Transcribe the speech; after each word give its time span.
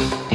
Thank 0.00 0.24
you 0.24 0.29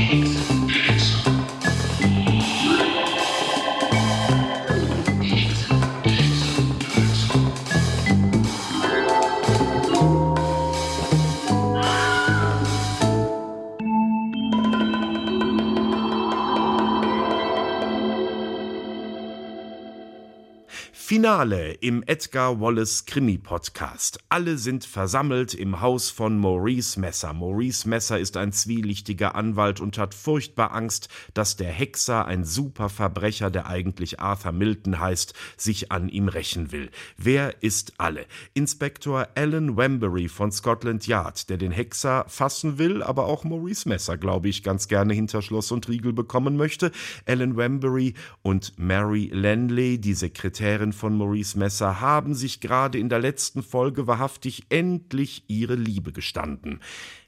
Finale 21.25 21.71
im 21.81 22.03
Edgar 22.05 22.61
Wallace 22.61 23.07
Krimi 23.07 23.39
Podcast. 23.39 24.19
Alle 24.29 24.59
sind 24.59 24.85
versammelt 24.85 25.55
im 25.55 25.81
Haus 25.81 26.11
von 26.11 26.37
Maurice 26.37 26.99
Messer. 26.99 27.33
Maurice 27.33 27.89
Messer 27.89 28.19
ist 28.19 28.37
ein 28.37 28.51
zwielichtiger 28.51 29.33
Anwalt 29.33 29.79
und 29.79 29.97
hat 29.97 30.13
furchtbar 30.13 30.71
Angst, 30.73 31.09
dass 31.33 31.55
der 31.55 31.71
Hexer, 31.71 32.27
ein 32.27 32.43
Superverbrecher, 32.43 33.49
der 33.49 33.65
eigentlich 33.65 34.19
Arthur 34.19 34.51
Milton 34.51 34.99
heißt, 34.99 35.33
sich 35.57 35.91
an 35.91 36.09
ihm 36.09 36.27
rächen 36.27 36.71
will. 36.71 36.91
Wer 37.17 37.63
ist 37.63 37.93
alle? 37.97 38.27
Inspektor 38.53 39.27
Alan 39.33 39.77
Wembury 39.77 40.27
von 40.27 40.51
Scotland 40.51 41.07
Yard, 41.07 41.49
der 41.49 41.57
den 41.57 41.71
Hexer 41.71 42.25
fassen 42.27 42.77
will, 42.77 43.01
aber 43.01 43.25
auch 43.25 43.43
Maurice 43.43 43.89
Messer, 43.89 44.19
glaube 44.19 44.49
ich, 44.49 44.61
ganz 44.61 44.87
gerne 44.87 45.15
hinter 45.15 45.41
Schloss 45.41 45.71
und 45.71 45.89
Riegel 45.89 46.13
bekommen 46.13 46.55
möchte. 46.55 46.91
Alan 47.25 47.57
Wembury 47.57 48.13
und 48.43 48.77
Mary 48.77 49.31
Lanley, 49.33 49.97
die 49.97 50.13
Sekretärin 50.13 50.93
von 50.93 51.14
Maurice 51.17 51.57
Messer 51.57 51.99
haben 52.01 52.35
sich 52.35 52.61
gerade 52.61 52.97
in 52.97 53.09
der 53.09 53.19
letzten 53.19 53.63
Folge 53.63 54.07
wahrhaftig 54.07 54.65
endlich 54.69 55.43
ihre 55.47 55.75
Liebe 55.75 56.11
gestanden. 56.11 56.79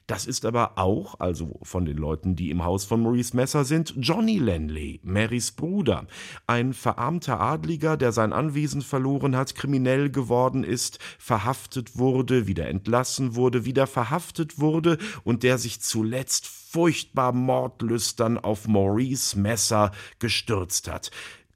Das 0.08 0.26
ist 0.26 0.46
aber 0.46 0.78
auch, 0.78 1.20
also 1.20 1.60
von 1.62 1.84
den 1.84 1.98
Leuten, 1.98 2.34
die 2.34 2.48
im 2.48 2.64
Haus 2.64 2.86
von 2.86 3.02
Maurice 3.02 3.36
Messer 3.36 3.66
sind, 3.66 3.92
Johnny 3.98 4.38
Lanley, 4.38 5.00
Marys 5.02 5.52
Bruder, 5.52 6.06
ein 6.46 6.72
verarmter 6.72 7.38
Adliger, 7.40 7.98
der 7.98 8.12
sein 8.12 8.32
Anwesen 8.32 8.80
verloren 8.80 9.36
hat, 9.36 9.54
kriminell 9.54 10.08
geworden 10.08 10.64
ist, 10.64 10.98
verhaftet 11.18 11.98
wurde, 11.98 12.46
wieder 12.46 12.68
entlassen 12.68 13.34
wurde, 13.34 13.66
wieder 13.66 13.86
verhaftet 13.86 14.58
wurde 14.58 14.96
und 15.24 15.42
der 15.42 15.58
sich 15.58 15.82
zuletzt 15.82 16.46
furchtbar 16.46 17.32
mordlüstern 17.32 18.38
auf 18.38 18.66
Maurice 18.66 19.38
Messer 19.38 19.92
gestürzt 20.18 20.90
hat. 20.90 21.10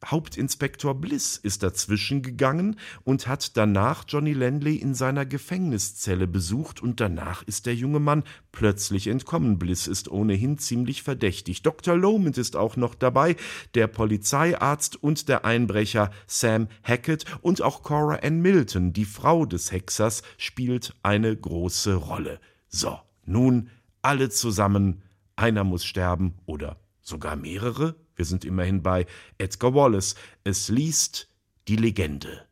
Hauptinspektor 0.05 0.95
Bliss 0.95 1.37
ist 1.37 1.63
dazwischen 1.63 2.23
gegangen 2.23 2.77
und 3.05 3.27
hat 3.27 3.57
danach 3.57 4.05
Johnny 4.09 4.33
Landley 4.33 4.77
in 4.77 4.95
seiner 4.95 5.25
Gefängniszelle 5.25 6.27
besucht 6.27 6.83
und 6.83 7.01
danach 7.01 7.43
ist 7.45 7.67
der 7.67 7.75
junge 7.75 8.01
Mann 8.01 8.25
plötzlich 8.51 9.07
entkommen. 9.07 9.59
Bliss 9.59 9.87
ist 9.87 10.11
ohnehin 10.11 10.59
ziemlich 10.59 11.03
verdächtig. 11.03 11.63
Dr. 11.63 11.97
Lomond 11.97 12.37
ist 12.39 12.57
auch 12.57 12.77
noch 12.77 12.95
dabei, 12.95 13.37
der 13.75 13.87
Polizeiarzt 13.87 15.03
und 15.03 15.29
der 15.29 15.45
Einbrecher 15.45 16.11
Sam 16.27 16.69
Hackett 16.83 17.25
und 17.41 17.63
auch 17.63 17.83
Cora 17.83 18.17
Ann 18.23 18.41
Milton, 18.41 18.93
die 18.93 19.05
Frau 19.05 19.47
des 19.47 19.73
Hexers, 19.73 20.23
spielt 20.37 20.95
eine 21.03 21.37
große 21.37 21.95
Rolle. 21.95 22.41
So, 22.69 22.99
nun 23.25 23.71
alle 24.03 24.31
zusammen, 24.31 25.03
einer 25.37 25.65
muss 25.65 25.85
sterben 25.85 26.35
oder 26.45 26.82
sogar 27.03 27.37
mehrere? 27.37 27.97
Wir 28.15 28.25
sind 28.25 28.45
immerhin 28.45 28.83
bei 28.83 29.07
Edgar 29.39 29.75
Wallace. 29.75 30.15
Es 30.45 30.69
liest 30.69 31.29
die 31.69 31.77
Legende. 31.77 32.47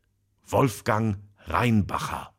Wolfgang 0.47 1.19
Reinbacher. 1.47 2.34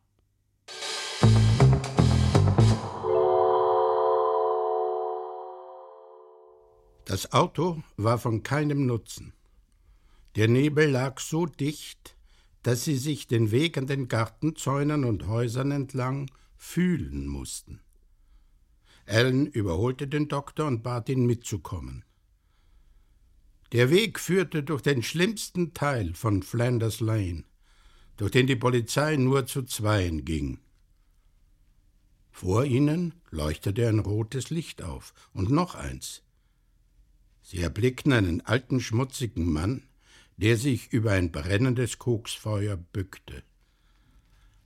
Das 7.06 7.34
Auto 7.34 7.84
war 7.98 8.18
von 8.18 8.44
keinem 8.44 8.86
Nutzen. 8.86 9.34
Der 10.36 10.48
Nebel 10.48 10.92
lag 10.92 11.20
so 11.20 11.46
dicht, 11.46 12.16
dass 12.64 12.86
sie 12.86 12.96
sich 12.96 13.28
den 13.28 13.52
Weg 13.52 13.78
an 13.78 13.88
den 13.88 14.08
Gartenzäunen 14.08 15.04
und 15.04 15.28
Häusern 15.28 15.72
entlang 15.72 16.32
fühlen 16.56 17.28
mussten. 17.28 17.82
Ellen 19.06 19.48
überholte 19.48 20.08
den 20.08 20.28
Doktor 20.28 20.68
und 20.68 20.84
bat 20.84 21.10
ihn 21.10 21.26
mitzukommen. 21.26 22.06
Der 23.72 23.90
Weg 23.90 24.20
führte 24.20 24.64
durch 24.64 24.82
den 24.82 25.02
schlimmsten 25.02 25.74
Teil 25.74 26.14
von 26.14 26.44
Flanders 26.44 27.00
Lane, 27.00 27.46
durch 28.18 28.32
den 28.32 28.48
die 28.48 28.56
Polizei 28.56 29.16
nur 29.16 29.46
zu 29.46 29.64
zweien 29.64 30.26
ging. 30.26 30.60
Vor 32.32 32.66
ihnen 32.66 33.14
leuchtete 33.30 33.88
ein 33.88 34.00
rotes 34.00 34.50
Licht 34.50 34.82
auf 34.82 35.14
und 35.34 35.52
noch 35.52 35.76
eins. 35.76 36.24
Sie 37.42 37.62
erblickten 37.62 38.14
einen 38.14 38.42
alten, 38.42 38.80
schmutzigen 38.80 39.52
Mann, 39.52 39.84
der 40.38 40.58
sich 40.58 40.92
über 40.92 41.12
ein 41.12 41.32
brennendes 41.32 41.98
Koksfeuer 41.98 42.78
bückte. 42.78 43.44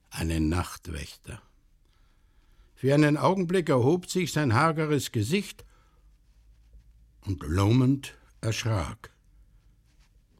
Einen 0.09 0.50
Nachtwächter. 0.50 1.41
Für 2.75 2.94
einen 2.94 3.18
Augenblick 3.18 3.69
erhob 3.69 4.09
sich 4.09 4.31
sein 4.31 4.53
hageres 4.53 5.12
Gesicht 5.12 5.66
und 7.22 7.41
Lomond 7.44 8.16
erschrak. 8.41 9.12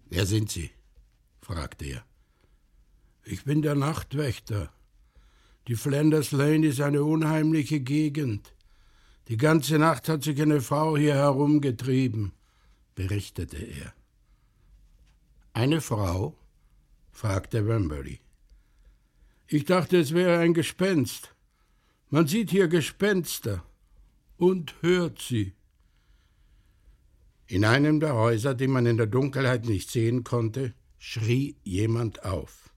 Wer 0.10 0.26
sind 0.26 0.52
Sie? 0.52 0.70
fragte 1.42 1.86
er. 1.86 2.06
Ich 3.24 3.44
bin 3.46 3.62
der 3.62 3.76
Nachtwächter. 3.76 4.72
Die 5.68 5.76
Flanders 5.76 6.32
Lane 6.32 6.68
ist 6.68 6.82
eine 6.82 7.04
unheimliche 7.04 7.80
Gegend. 7.80 8.54
Die 9.30 9.38
ganze 9.38 9.80
Nacht 9.80 10.08
hat 10.10 10.24
sich 10.24 10.40
eine 10.40 10.62
Frau 10.62 10.96
hier 10.96 11.16
herumgetrieben, 11.16 12.34
berichtete 12.94 13.58
er. 13.58 13.94
Eine 15.54 15.82
Frau? 15.82 16.38
fragte 17.12 17.68
Wembury. 17.68 18.20
Ich 19.48 19.66
dachte, 19.66 19.98
es 19.98 20.14
wäre 20.14 20.40
ein 20.40 20.54
Gespenst. 20.54 21.35
Man 22.16 22.28
sieht 22.28 22.50
hier 22.50 22.70
Gespenster 22.70 23.62
und 24.38 24.74
hört 24.80 25.20
sie. 25.20 25.52
In 27.46 27.66
einem 27.66 28.00
der 28.00 28.14
Häuser, 28.14 28.54
die 28.54 28.68
man 28.70 28.86
in 28.86 28.96
der 28.96 29.06
Dunkelheit 29.06 29.66
nicht 29.66 29.92
sehen 29.92 30.24
konnte, 30.24 30.74
schrie 30.98 31.58
jemand 31.66 32.24
auf. 32.24 32.70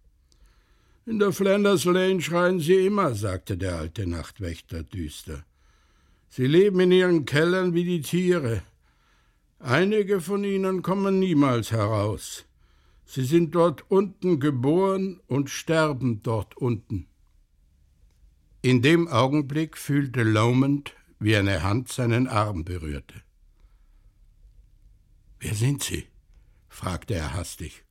In 1.06 1.20
der 1.20 1.30
Flanders 1.30 1.84
Lane 1.84 2.20
schreien 2.20 2.58
sie 2.58 2.84
immer, 2.84 3.14
sagte 3.14 3.56
der 3.56 3.76
alte 3.76 4.08
Nachtwächter 4.08 4.82
düster. 4.82 5.44
Sie 6.28 6.48
leben 6.48 6.80
in 6.80 6.90
ihren 6.90 7.24
Kellern 7.24 7.74
wie 7.74 7.84
die 7.84 8.00
Tiere. 8.00 8.62
Einige 9.60 10.20
von 10.20 10.42
ihnen 10.42 10.82
kommen 10.82 11.20
niemals 11.20 11.70
heraus. 11.70 12.44
Sie 13.04 13.22
sind 13.22 13.54
dort 13.54 13.88
unten 13.88 14.40
geboren 14.40 15.20
und 15.28 15.48
sterben 15.48 16.24
dort 16.24 16.56
unten. 16.56 17.06
In 18.60 18.82
dem 18.82 19.06
Augenblick 19.06 19.78
fühlte 19.78 20.24
Lomond, 20.24 20.94
wie 21.20 21.36
eine 21.36 21.62
Hand 21.62 21.92
seinen 21.92 22.26
Arm 22.26 22.64
berührte. 22.64 23.22
Wer 25.38 25.54
sind 25.54 25.84
Sie? 25.84 26.08
fragte 26.68 27.14
er 27.14 27.34
hastig. 27.34 27.84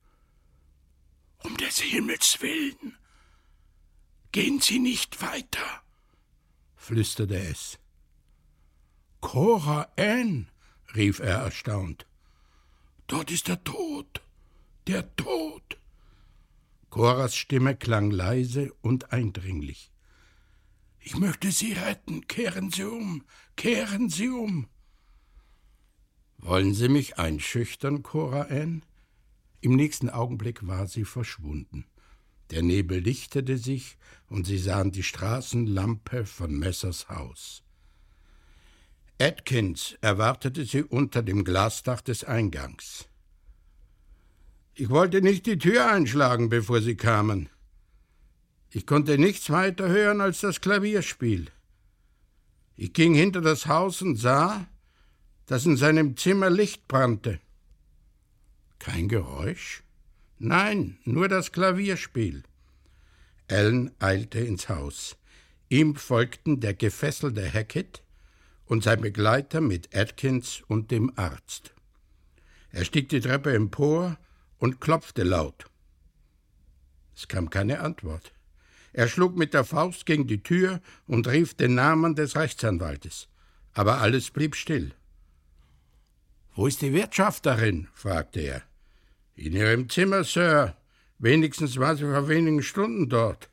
Um 1.44 1.56
des 1.56 1.80
Himmels 1.80 2.42
willen. 2.42 2.98
Gehen 4.34 4.60
Sie 4.60 4.80
nicht 4.80 5.22
weiter, 5.22 5.84
flüsterte 6.76 7.40
es. 7.40 7.80
Cora 9.22 9.88
Ann, 9.98 10.50
rief 10.96 11.20
er 11.20 11.38
erstaunt. 11.40 12.06
Dort 13.08 13.32
ist 13.32 13.48
der 13.48 13.64
Tod, 13.64 14.22
der 14.86 15.16
Tod. 15.16 15.78
Coras 16.90 17.36
Stimme 17.36 17.76
klang 17.76 18.12
leise 18.12 18.74
und 18.82 19.14
eindringlich. 19.14 19.92
Ich 21.07 21.16
möchte 21.16 21.53
Sie 21.53 21.72
retten, 21.72 22.28
kehren 22.28 22.69
Sie 22.69 22.84
um, 22.84 23.24
kehren 23.56 24.09
Sie 24.09 24.27
um. 24.27 24.68
Wollen 26.38 26.74
Sie 26.74 26.89
mich 26.89 27.18
einschüchtern, 27.18 28.04
Cora 28.04 28.42
Ann? 28.50 28.83
Im 29.62 29.77
nächsten 29.77 30.09
Augenblick 30.09 30.68
war 30.68 30.86
sie 30.86 31.06
verschwunden. 31.06 31.86
Der 32.51 32.62
Nebel 32.62 33.00
lichtete 33.00 33.57
sich, 33.57 33.98
und 34.27 34.48
sie 34.48 34.57
sahen 34.57 34.92
die 34.92 35.01
Straßenlampe 35.01 36.25
von 36.25 36.51
Messers 36.59 37.07
Haus. 37.07 37.63
Atkins 39.18 39.98
erwartete 40.01 40.65
sie 40.65 40.83
unter 40.83 41.21
dem 41.24 41.45
Glasdach 41.45 42.01
des 42.01 42.25
Eingangs. 42.25 43.07
Ich 44.74 44.89
wollte 44.89 45.21
nicht 45.21 45.45
die 45.45 45.57
Tür 45.57 45.89
einschlagen, 45.89 46.50
bevor 46.50 46.81
Sie 46.81 46.98
kamen. 46.98 47.48
Ich 48.77 48.85
konnte 48.85 49.18
nichts 49.18 49.50
weiter 49.50 49.89
hören 49.89 50.21
als 50.21 50.41
das 50.41 50.62
Klavierspiel. 50.62 51.50
Ich 52.75 52.94
ging 52.94 53.15
hinter 53.15 53.41
das 53.41 53.65
Haus 53.65 54.03
und 54.03 54.18
sah, 54.18 54.68
dass 55.47 55.65
in 55.65 55.77
seinem 55.77 56.15
Zimmer 56.15 56.51
Licht 56.51 56.88
brannte. 56.88 57.39
Kein 58.77 59.07
Geräusch? 59.07 59.81
Nein, 60.38 61.00
nur 61.06 61.27
das 61.27 61.51
Klavierspiel. 61.51 62.44
Ellen 63.47 63.89
eilte 63.97 64.41
ins 64.41 64.69
Haus. 64.69 65.18
Ihm 65.69 65.95
folgten 65.95 66.59
der 66.59 66.75
gefesselte 66.75 67.51
Hackett 67.51 68.03
und 68.65 68.83
sein 68.83 69.01
Begleiter 69.01 69.59
mit 69.59 69.95
Atkins 69.95 70.62
und 70.68 70.91
dem 70.91 71.12
Arzt. 71.15 71.74
Er 72.69 72.85
stieg 72.85 73.09
die 73.09 73.21
Treppe 73.21 73.56
empor 73.56 74.19
und 74.59 74.79
klopfte 74.79 75.24
laut. 75.24 75.65
Es 77.15 77.27
kam 77.27 77.50
keine 77.50 77.79
Antwort. 77.79 78.33
Er 78.98 79.08
schlug 79.08 79.38
mit 79.38 79.54
der 79.54 79.64
Faust 79.64 80.08
gegen 80.08 80.26
die 80.26 80.42
Tür 80.42 80.82
und 81.06 81.28
rief 81.28 81.54
den 81.54 81.76
Namen 81.76 82.16
des 82.16 82.36
Rechtsanwaltes. 82.36 83.28
Aber 83.74 84.02
alles 84.02 84.32
blieb 84.32 84.56
still. 84.56 84.92
Wo 86.56 86.66
ist 86.66 86.82
die 86.82 86.94
Wirtschafterin? 86.94 87.90
fragte 87.94 88.40
er. 88.40 88.64
In 89.36 89.54
Ihrem 89.54 89.88
Zimmer, 89.88 90.24
Sir. 90.24 90.76
Wenigstens 91.20 91.78
war 91.78 91.96
sie 91.96 92.06
vor 92.06 92.28
wenigen 92.28 92.64
Stunden 92.64 93.08
dort. 93.08 93.50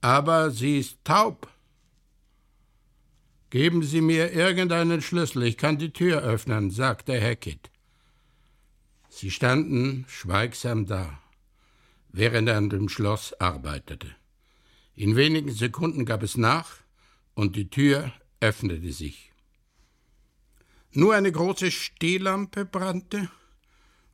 Aber 0.00 0.50
sie 0.50 0.78
ist 0.78 1.04
taub. 1.04 1.52
Geben 3.50 3.82
Sie 3.82 4.00
mir 4.00 4.32
irgendeinen 4.32 5.02
Schlüssel, 5.02 5.42
ich 5.42 5.58
kann 5.58 5.76
die 5.76 5.92
Tür 5.92 6.22
öffnen, 6.22 6.70
sagte 6.70 7.20
Hackett. 7.20 7.70
Sie 9.10 9.30
standen 9.30 10.06
schweigsam 10.08 10.86
da, 10.86 11.20
während 12.08 12.48
er 12.48 12.56
an 12.56 12.70
dem 12.70 12.88
Schloss 12.88 13.38
arbeitete. 13.38 14.16
In 14.96 15.14
wenigen 15.14 15.52
Sekunden 15.52 16.06
gab 16.06 16.22
es 16.22 16.38
nach 16.38 16.78
und 17.34 17.54
die 17.54 17.68
Tür 17.68 18.12
öffnete 18.40 18.92
sich. 18.92 19.30
Nur 20.92 21.14
eine 21.14 21.30
große 21.30 21.70
Stehlampe 21.70 22.64
brannte 22.64 23.30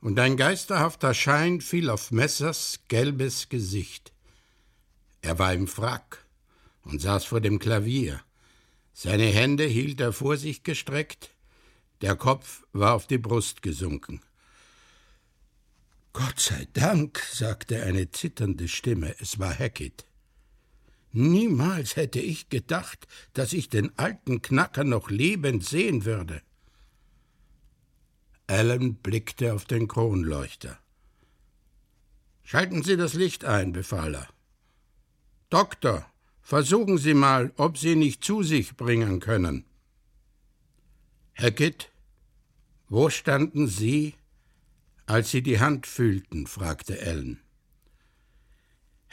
und 0.01 0.19
ein 0.19 0.35
geisterhafter 0.35 1.13
Schein 1.13 1.61
fiel 1.61 1.89
auf 1.89 2.11
Messers 2.11 2.81
gelbes 2.89 3.47
Gesicht. 3.47 4.11
Er 5.21 5.39
war 5.39 5.53
im 5.53 5.67
Frack 5.67 6.25
und 6.83 7.01
saß 7.01 7.23
vor 7.23 7.39
dem 7.39 7.59
Klavier. 7.59 8.19
Seine 8.91 9.27
Hände 9.27 9.63
hielt 9.63 10.01
er 10.01 10.11
vor 10.11 10.35
sich 10.35 10.63
gestreckt, 10.63 11.29
der 12.01 12.17
Kopf 12.17 12.65
war 12.73 12.93
auf 12.95 13.07
die 13.07 13.17
Brust 13.17 13.61
gesunken. 13.61 14.19
Gott 16.11 16.41
sei 16.41 16.67
Dank, 16.73 17.19
sagte 17.31 17.83
eine 17.83 18.11
zitternde 18.11 18.67
Stimme, 18.67 19.15
es 19.19 19.39
war 19.39 19.57
Hackett. 19.57 20.05
Niemals 21.13 21.95
hätte 21.95 22.19
ich 22.19 22.49
gedacht, 22.49 23.07
dass 23.33 23.53
ich 23.53 23.69
den 23.69 23.97
alten 23.97 24.41
Knacker 24.41 24.83
noch 24.83 25.09
lebend 25.09 25.63
sehen 25.63 26.05
würde. 26.05 26.41
Alan 28.47 28.95
blickte 28.95 29.53
auf 29.53 29.65
den 29.65 29.87
Kronleuchter. 29.87 30.77
Schalten 32.43 32.83
Sie 32.83 32.97
das 32.97 33.13
Licht 33.13 33.45
ein, 33.45 33.71
befahl 33.71 34.15
er. 34.15 34.27
Doktor, 35.49 36.05
versuchen 36.41 36.97
Sie 36.97 37.13
mal, 37.13 37.53
ob 37.57 37.77
Sie 37.77 37.95
nicht 37.95 38.23
zu 38.23 38.41
sich 38.41 38.75
bringen 38.75 39.19
können. 39.19 39.65
Hackett, 41.35 41.91
wo 42.89 43.09
standen 43.09 43.67
Sie, 43.67 44.15
als 45.05 45.31
sie 45.31 45.43
die 45.43 45.59
Hand 45.59 45.85
fühlten, 45.85 46.47
fragte 46.47 46.99
Ellen. 46.99 47.42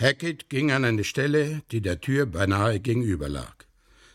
Hackett 0.00 0.48
ging 0.48 0.70
an 0.72 0.86
eine 0.86 1.04
Stelle, 1.04 1.62
die 1.70 1.82
der 1.82 2.00
Tür 2.00 2.24
beinahe 2.24 2.80
gegenüber 2.80 3.28
lag. 3.28 3.54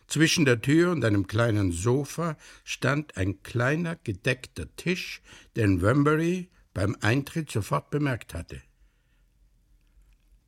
Zwischen 0.07 0.43
der 0.43 0.59
Tür 0.59 0.91
und 0.91 1.05
einem 1.05 1.27
kleinen 1.27 1.71
Sofa 1.71 2.37
stand 2.63 3.17
ein 3.17 3.43
kleiner 3.43 3.95
gedeckter 3.95 4.67
Tisch, 4.77 5.21
den 5.55 5.83
Wembury 5.83 6.49
beim 6.73 6.97
Eintritt 7.01 7.51
sofort 7.51 7.91
bemerkt 7.91 8.33
hatte. 8.33 8.63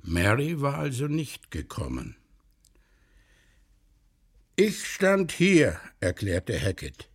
Mary 0.01 0.59
war 0.59 0.79
also 0.79 1.07
nicht 1.07 1.51
gekommen. 1.51 2.15
Ich 4.55 4.87
stand 4.87 5.31
hier, 5.31 5.79
erklärte 5.99 6.59
Hackett. 6.59 7.09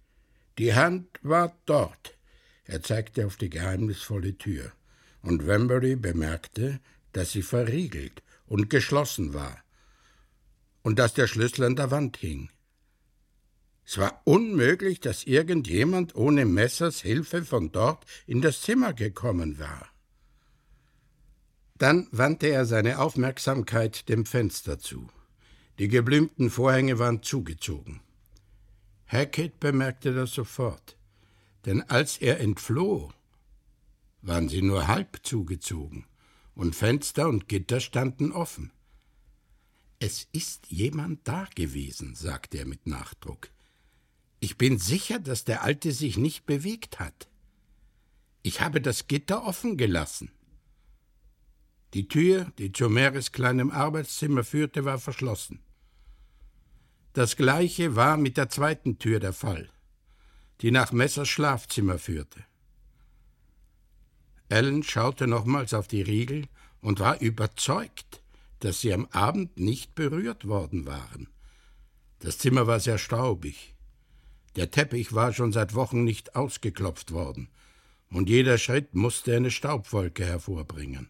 Die 0.59 0.75
Hand 0.75 1.09
war 1.23 1.57
dort. 1.67 2.17
Er 2.67 2.83
zeigte 2.83 3.27
auf 3.27 3.37
die 3.37 3.51
geheimnisvolle 3.51 4.39
Tür, 4.39 4.71
und 5.23 5.47
Wembury 5.47 5.97
bemerkte, 5.97 6.79
dass 7.13 7.33
sie 7.33 7.43
verriegelt 7.43 8.23
und 8.47 8.71
geschlossen 8.71 9.35
war, 9.35 9.63
und 10.83 10.99
dass 10.99 11.15
der 11.15 11.27
Schlüssel 11.27 11.65
an 11.65 11.77
der 11.77 11.91
Wand 11.91 12.17
hing. 12.17 12.51
Es 13.85 13.99
war 13.99 14.21
unmöglich, 14.25 15.01
dass 15.01 15.25
irgendjemand 15.25 16.15
ohne 16.15 16.45
Messers 16.45 17.01
Hilfe 17.01 17.45
von 17.45 17.73
dort 17.73 18.05
in 18.27 18.41
das 18.41 18.61
Zimmer 18.61 18.93
gekommen 18.93 19.59
war. 19.59 19.89
Dann 21.77 22.09
wandte 22.13 22.47
er 22.49 22.65
seine 22.65 22.99
Aufmerksamkeit 22.99 24.09
dem 24.09 24.25
Fenster 24.25 24.79
zu. 24.79 25.09
Die 25.79 25.89
geblümten 25.89 26.51
Vorhänge 26.51 26.99
waren 26.99 27.23
zugezogen. 27.23 28.01
Hackett 29.07 29.59
bemerkte 29.59 30.15
das 30.15 30.33
sofort 30.33 30.97
denn 31.65 31.83
als 31.83 32.19
er 32.19 32.41
entfloh, 32.41 33.13
waren 34.21 34.49
sie 34.49 34.63
nur 34.63 34.89
halb 34.89 35.21
zugezogen 35.23 36.07
und 36.55 36.75
Fenster 36.75 37.29
und 37.29 37.49
Gitter 37.49 37.81
standen 37.81 38.33
offen. 38.33 38.73
Es 39.99 40.29
ist 40.33 40.67
jemand 40.69 41.27
da 41.29 41.49
gewesen, 41.55 42.15
sagte 42.15 42.59
er 42.59 42.67
mit 42.67 42.87
Nachdruck. 42.87 43.51
Ich 44.41 44.59
bin 44.59 44.79
sicher, 44.79 45.19
dass 45.21 45.45
der 45.45 45.63
Alte 45.63 45.93
sich 45.93 46.17
nicht 46.17 46.47
bewegt 46.47 46.99
hat. 46.99 47.29
Ich 48.43 48.61
habe 48.61 48.81
das 48.81 49.07
Gitter 49.07 49.45
offen 49.45 49.77
gelassen. 49.77 50.33
Die 51.95 52.09
Tür, 52.09 52.53
die 52.59 52.73
zu 52.73 52.89
Meres 52.89 53.33
kleinem 53.33 53.71
Arbeitszimmer 53.71 54.43
führte, 54.43 54.85
war 54.85 54.99
verschlossen. 54.99 55.61
Das 57.13 57.37
gleiche 57.37 57.95
war 57.95 58.17
mit 58.17 58.37
der 58.37 58.49
zweiten 58.49 58.99
Tür 58.99 59.21
der 59.21 59.33
Fall 59.33 59.71
die 60.63 60.71
nach 60.71 60.93
Messers 60.93 61.29
Schlafzimmer 61.29 61.99
führte. 61.99 62.45
Ellen 64.53 64.83
schaute 64.83 65.27
nochmals 65.27 65.73
auf 65.73 65.89
die 65.89 66.03
Riegel 66.03 66.47
und 66.83 67.01
war 67.01 67.21
überzeugt, 67.21 68.23
dass 68.61 68.83
sie 68.83 68.93
am 68.93 69.07
Abend 69.07 69.59
nicht 69.59 69.95
berührt 69.95 70.47
worden 70.47 70.85
waren. 70.85 71.29
Das 72.19 72.37
Zimmer 72.37 72.67
war 72.67 72.79
sehr 72.79 72.99
staubig. 72.99 73.75
Der 74.57 74.71
Teppich 74.71 75.15
war 75.15 75.33
schon 75.33 75.53
seit 75.53 75.75
Wochen 75.75 76.05
nicht 76.05 76.37
ausgeklopft 76.37 77.13
worden, 77.13 77.49
und 78.11 78.29
jeder 78.29 78.59
Schritt 78.59 78.95
musste 78.95 79.35
eine 79.35 79.51
Staubwolke 79.51 80.27
hervorbringen. 80.27 81.09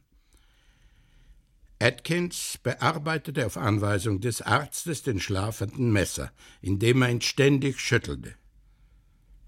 Atkins 1.80 2.60
bearbeitete 2.62 3.44
auf 3.44 3.56
Anweisung 3.56 4.20
des 4.20 4.40
Arztes 4.40 5.02
den 5.02 5.18
schlafenden 5.18 5.90
Messer, 5.90 6.30
indem 6.60 7.02
er 7.02 7.10
ihn 7.10 7.20
ständig 7.20 7.80
schüttelte. 7.80 8.36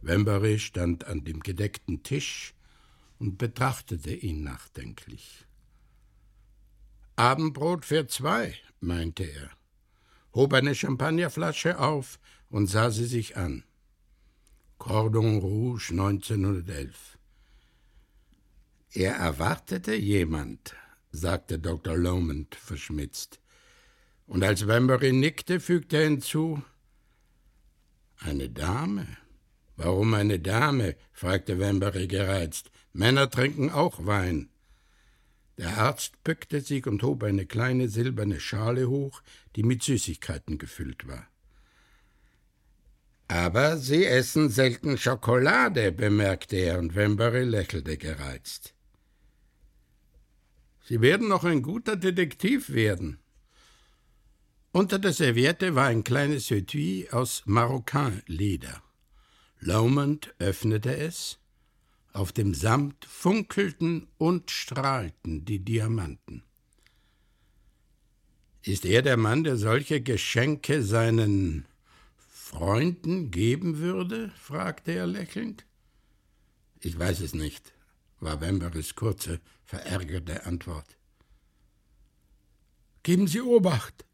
Wembury 0.03 0.59
stand 0.59 1.07
an 1.07 1.23
dem 1.23 1.39
gedeckten 1.41 2.03
Tisch 2.03 2.54
und 3.25 3.39
betrachtete 3.39 4.13
ihn 4.13 4.43
nachdenklich. 4.43 5.47
Abendbrot 7.17 7.87
für 7.87 8.07
zwei, 8.07 8.55
meinte 8.81 9.25
er, 9.25 9.49
hob 10.35 10.53
eine 10.53 10.75
Champagnerflasche 10.75 11.79
auf 11.79 12.21
und 12.51 12.67
sah 12.67 12.91
sie 12.91 13.07
sich 13.07 13.39
an. 13.39 13.65
Cordon 14.77 15.39
Rouge 15.39 15.93
1911. 15.93 17.17
Er 18.93 19.15
erwartete 19.15 19.95
jemand, 19.95 20.77
sagte 21.11 21.59
Dr. 21.59 21.97
Lomond 21.97 22.55
verschmitzt. 22.55 23.41
Und 24.27 24.45
als 24.45 24.67
Wembury 24.67 25.13
nickte, 25.13 25.61
fügte 25.61 25.97
er 25.97 26.05
hinzu: 26.11 26.63
Eine 28.19 28.51
Dame. 28.51 29.07
Warum 29.77 30.13
eine 30.13 30.41
Dame? 30.41 30.97
fragte 31.13 31.59
Wembury 31.59 32.07
gereizt. 32.07 32.71
Männer 32.95 33.29
trinken 33.29 33.71
auch 33.71 34.07
Wein. 34.07 34.49
Der 35.59 35.79
Arzt 35.79 36.23
bückte 36.23 36.61
sich 36.61 36.87
und 36.87 37.03
hob 37.03 37.25
eine 37.25 37.45
kleine 37.45 37.89
silberne 37.89 38.39
Schale 38.39 38.89
hoch, 38.89 39.21
die 39.57 39.65
mit 39.65 39.83
Süßigkeiten 39.83 40.59
gefüllt 40.59 41.07
war. 41.07 41.27
Aber 43.27 43.79
Sie 43.79 44.05
essen 44.05 44.49
selten 44.49 44.97
Schokolade, 44.97 45.91
bemerkte 45.91 46.57
er, 46.57 46.79
und 46.79 46.95
Wembury 46.95 47.43
lächelte 47.43 47.97
gereizt. 47.97 48.75
Sie 50.85 51.01
werden 51.01 51.29
noch 51.29 51.43
ein 51.43 51.63
guter 51.63 51.97
Detektiv 51.97 52.71
werden. 52.71 53.19
Unter 54.71 55.01
der 55.01 55.13
Serviette 55.13 55.75
war 55.75 55.87
ein 55.87 56.05
kleines 56.05 56.51
Etui 56.51 57.09
aus 57.11 57.43
Marokkanleder. 57.47 58.83
Laumend 59.59 60.35
öffnete 60.39 60.97
es, 60.97 61.39
auf 62.15 62.33
dem 62.33 62.55
Samt 62.55 63.05
funkelten 63.05 64.07
und 64.19 64.51
strahlten 64.51 65.45
die 65.45 65.59
Diamanten. 65.59 66.45
Ist 68.63 68.87
er 68.87 69.03
der 69.03 69.19
Mann, 69.19 69.45
der 69.45 69.57
solche 69.57 70.01
Geschenke 70.01 70.83
seinen 70.83 71.67
Freunden 72.17 73.31
geben 73.31 73.79
würde? 73.79 74.31
fragte 74.37 74.93
er 74.93 75.07
lächelnd. 75.07 75.67
Ich 76.81 76.99
weiß 76.99 77.21
es 77.21 77.35
nicht, 77.35 77.73
war 78.21 78.41
Wemberes 78.41 78.95
kurze, 78.95 79.41
verärgerte 79.65 80.47
Antwort. 80.47 80.97
Geben 83.03 83.27
Sie 83.27 83.41
Obacht, 83.41 84.07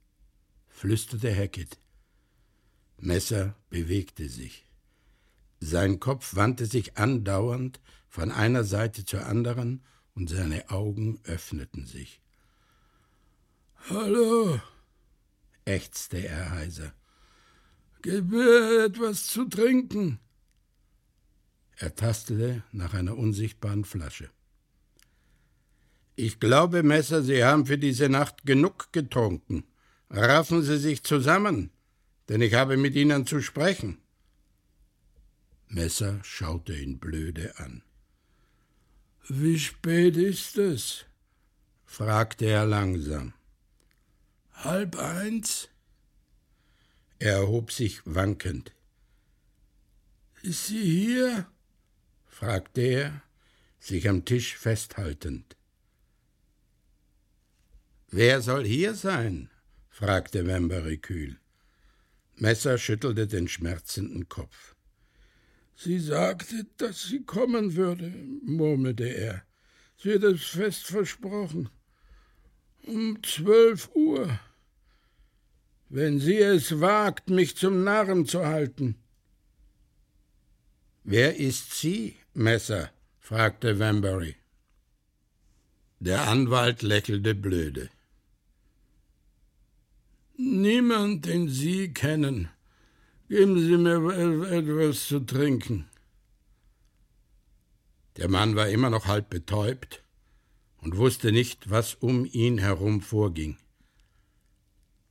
flüsterte 0.69 1.33
Hackett. 1.35 1.79
Messer 2.97 3.55
bewegte 3.69 4.29
sich. 4.29 4.70
Sein 5.61 6.01
Kopf 6.01 6.35
wandte 6.35 6.67
sich 6.67 6.97
andauernd 6.97 7.81
von 8.09 8.31
einer 8.31 8.65
Seite 8.65 9.05
zur 9.05 9.27
anderen 9.27 9.85
und 10.15 10.31
seine 10.31 10.71
Augen 10.71 11.21
öffneten 11.25 11.87
sich. 11.87 12.21
Hallo, 13.89 14.59
ächzte 15.65 16.27
er 16.27 16.51
heiser. 16.51 16.93
Gib 18.03 18.31
mir 18.31 18.87
etwas 18.87 19.27
zu 19.27 19.45
trinken. 19.45 20.19
Er 21.77 21.95
tastete 21.95 22.63
nach 22.73 22.95
einer 22.95 23.17
unsichtbaren 23.17 23.85
Flasche. 23.85 24.31
Ich 26.17 26.41
glaube, 26.41 26.83
Messer, 26.83 27.23
Sie 27.23 27.45
haben 27.45 27.67
für 27.67 27.79
diese 27.79 28.09
Nacht 28.09 28.45
genug 28.45 28.93
getrunken. 28.93 29.65
Raffen 30.11 30.63
Sie 30.63 30.79
sich 30.79 31.03
zusammen, 31.03 31.71
denn 32.29 32.43
ich 32.43 32.55
habe 32.55 32.77
mit 32.77 32.95
Ihnen 32.95 33.27
zu 33.27 33.41
sprechen. 33.41 33.99
Messer 35.73 36.19
schaute 36.25 36.75
ihn 36.75 36.99
blöde 36.99 37.57
an. 37.59 37.85
Wie 39.29 39.57
spät 39.57 40.17
ist 40.17 40.59
es? 40.59 41.05
fragte 41.85 42.47
er 42.47 42.67
langsam. 42.67 43.35
Halb 44.53 44.97
eins? 44.97 45.69
Er 47.21 47.35
erhob 47.35 47.71
sich 47.71 48.01
wankend. 48.05 48.73
Ist 50.43 50.67
sie 50.67 50.83
hier? 50.83 51.47
fragte 52.27 52.81
er, 52.81 53.23
sich 53.79 54.09
am 54.09 54.25
Tisch 54.25 54.57
festhaltend. 54.57 55.57
Wer 58.09 58.43
soll 58.43 58.65
hier 58.67 58.95
sein? 58.95 59.51
fragte 59.89 60.49
Wembury 60.49 60.99
kühl. 60.99 61.39
Messer 62.35 62.77
schüttelte 62.77 63.29
den 63.29 63.47
schmerzenden 63.47 64.29
Kopf. 64.29 64.70
Sie 65.83 65.99
sagte, 65.99 66.67
dass 66.77 67.05
sie 67.05 67.23
kommen 67.23 67.75
würde, 67.75 68.13
murmelte 68.43 69.09
er. 69.09 69.43
Sie 69.97 70.13
hat 70.13 70.25
es 70.25 70.45
fest 70.45 70.85
versprochen. 70.85 71.71
Um 72.83 73.23
zwölf 73.23 73.89
Uhr. 73.95 74.39
Wenn 75.89 76.21
sie 76.21 76.37
es 76.37 76.81
wagt, 76.83 77.31
mich 77.31 77.57
zum 77.57 77.83
Narren 77.83 78.27
zu 78.27 78.45
halten. 78.45 78.97
Wer 81.03 81.37
ist 81.37 81.73
sie, 81.73 82.17
Messer? 82.35 82.91
fragte 83.19 83.79
Wambury. 83.79 84.37
Der 85.99 86.29
Anwalt 86.29 86.83
lächelte 86.83 87.35
blöde. 87.35 87.89
Niemand, 90.37 91.25
den 91.25 91.49
Sie 91.49 91.95
kennen. 91.95 92.51
Geben 93.31 93.61
Sie 93.61 93.77
mir 93.77 94.49
etwas 94.51 95.07
zu 95.07 95.21
trinken. 95.21 95.89
Der 98.17 98.29
Mann 98.29 98.57
war 98.57 98.69
immer 98.69 98.91
noch 98.91 99.07
halb 99.07 99.31
betäubt 99.31 100.03
und 100.79 100.97
wusste 100.97 101.31
nicht, 101.31 101.71
was 101.71 101.95
um 101.95 102.25
ihn 102.25 102.59
herum 102.59 103.01
vorging. 103.01 103.57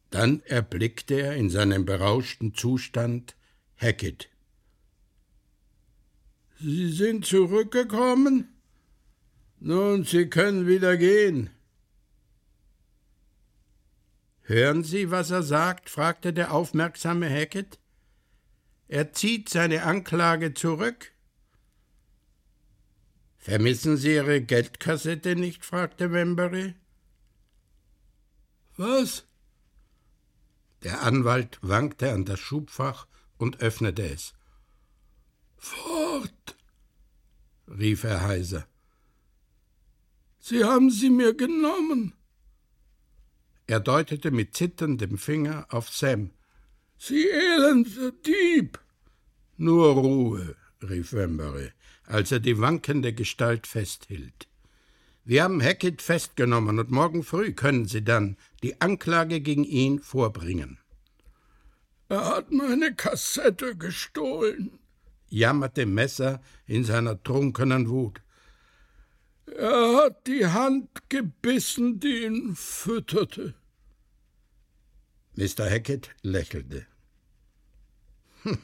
Dann 0.10 0.42
erblickte 0.42 1.14
er 1.14 1.38
in 1.38 1.50
seinem 1.50 1.86
berauschten 1.86 2.54
Zustand 2.54 3.38
Hackett. 3.78 4.28
Sie 6.60 6.92
sind 6.92 7.26
zurückgekommen? 7.26 8.50
Nun, 9.62 10.04
Sie 10.04 10.28
können 10.28 10.68
wieder 10.68 10.98
gehen. 10.98 11.52
Hören 14.42 14.84
Sie, 14.84 15.10
was 15.10 15.32
er 15.32 15.44
sagt? 15.44 15.90
fragte 15.90 16.34
der 16.34 16.52
aufmerksame 16.54 17.30
Hackett. 17.30 17.80
Er 18.90 19.14
zieht 19.14 19.50
seine 19.50 19.84
Anklage 19.84 20.56
zurück. 20.56 21.14
Vermissen 23.38 23.98
Sie 23.98 24.16
Ihre 24.16 24.42
Geldkassette 24.42 25.36
nicht? 25.36 25.64
fragte 25.64 26.12
Wembury. 26.12 26.74
Was? 28.78 29.28
Der 30.82 31.04
Anwalt 31.04 31.60
wankte 31.62 32.12
an 32.12 32.26
das 32.26 32.40
Schubfach 32.40 33.06
und 33.38 33.62
öffnete 33.62 34.10
es. 34.10 34.34
Fort! 35.58 36.58
rief 37.68 38.04
er 38.04 38.22
heiser. 38.22 38.68
Sie 40.40 40.64
haben 40.64 40.90
sie 40.90 41.12
mir 41.12 41.36
genommen. 41.36 42.14
Er 43.68 43.80
deutete 43.80 44.32
mit 44.32 44.56
zitterndem 44.56 45.20
Finger 45.20 45.68
auf 45.70 45.90
Sam. 45.90 46.32
Sie 47.02 47.30
elender 47.30 48.12
Dieb! 48.12 48.78
Nur 49.56 49.94
Ruhe, 49.94 50.58
rief 50.82 51.14
Wembury, 51.14 51.72
als 52.06 52.34
er 52.34 52.42
die 52.42 52.60
wankende 52.60 53.14
Gestalt 53.14 53.68
festhielt. 53.68 54.50
Wir 55.24 55.44
haben 55.44 55.62
Hackett 55.62 56.02
festgenommen 56.02 56.78
und 56.78 56.92
morgen 56.92 57.24
früh 57.24 57.54
können 57.54 57.86
Sie 57.86 58.04
dann 58.04 58.36
die 58.64 58.82
Anklage 58.82 59.40
gegen 59.40 59.64
ihn 59.64 60.00
vorbringen. 60.00 60.78
Er 62.10 62.26
hat 62.36 62.52
meine 62.52 62.94
Kassette 62.94 63.78
gestohlen, 63.78 64.78
jammerte 65.30 65.86
Messer 65.86 66.42
in 66.66 66.84
seiner 66.84 67.24
trunkenen 67.24 67.88
Wut. 67.88 68.22
Er 69.46 70.04
hat 70.04 70.28
die 70.28 70.46
Hand 70.46 70.90
gebissen, 71.08 72.02
die 72.02 72.26
ihn 72.26 72.56
fütterte. 72.58 73.54
Mr. 75.40 75.70
Hackett 75.70 76.10
lächelte. 76.22 76.86
Hm, 78.44 78.58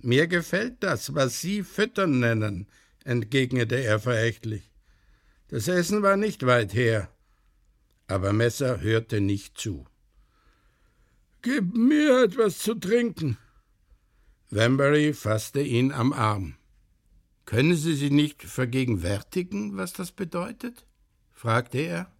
mir 0.00 0.28
gefällt 0.28 0.80
das, 0.80 1.12
was 1.16 1.40
Sie 1.40 1.64
füttern 1.64 2.20
nennen, 2.20 2.68
entgegnete 3.02 3.74
er 3.74 3.98
verächtlich. 3.98 4.70
Das 5.48 5.66
Essen 5.66 6.02
war 6.02 6.16
nicht 6.16 6.46
weit 6.46 6.72
her. 6.72 7.10
Aber 8.06 8.32
Messer 8.32 8.80
hörte 8.80 9.20
nicht 9.20 9.58
zu. 9.58 9.86
Gib 11.42 11.74
mir 11.74 12.22
etwas 12.22 12.58
zu 12.58 12.76
trinken. 12.76 13.36
Wambury 14.50 15.12
fasste 15.12 15.62
ihn 15.62 15.90
am 15.90 16.12
Arm. 16.12 16.54
Können 17.44 17.74
Sie 17.74 17.96
sich 17.96 18.12
nicht 18.12 18.44
vergegenwärtigen, 18.44 19.76
was 19.76 19.94
das 19.94 20.12
bedeutet? 20.12 20.86
fragte 21.32 21.78
er. 21.78 22.12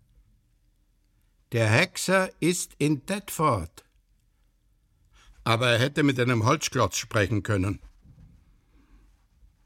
Der 1.52 1.66
Hexer 1.66 2.30
ist 2.40 2.72
in 2.78 3.06
Tedford. 3.06 3.84
Aber 5.44 5.68
er 5.70 5.78
hätte 5.78 6.02
mit 6.02 6.20
einem 6.20 6.44
Holzklotz 6.44 6.98
sprechen 6.98 7.42
können. 7.42 7.80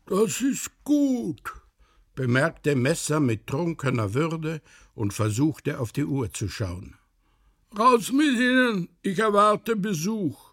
Das 0.07 0.41
ist 0.41 0.71
gut, 0.85 1.43
bemerkte 2.15 2.77
Messer 2.77 3.19
mit 3.19 3.49
trunkener 3.49 4.15
Würde 4.15 4.62
und 4.95 5.12
versuchte 5.12 5.81
auf 5.81 5.91
die 5.91 6.05
Uhr 6.05 6.33
zu 6.33 6.49
schauen. 6.49 6.95
Raus 7.77 8.12
mit 8.12 8.39
Ihnen, 8.39 8.89
ich 9.03 9.19
erwarte 9.19 9.75
Besuch. 9.75 10.53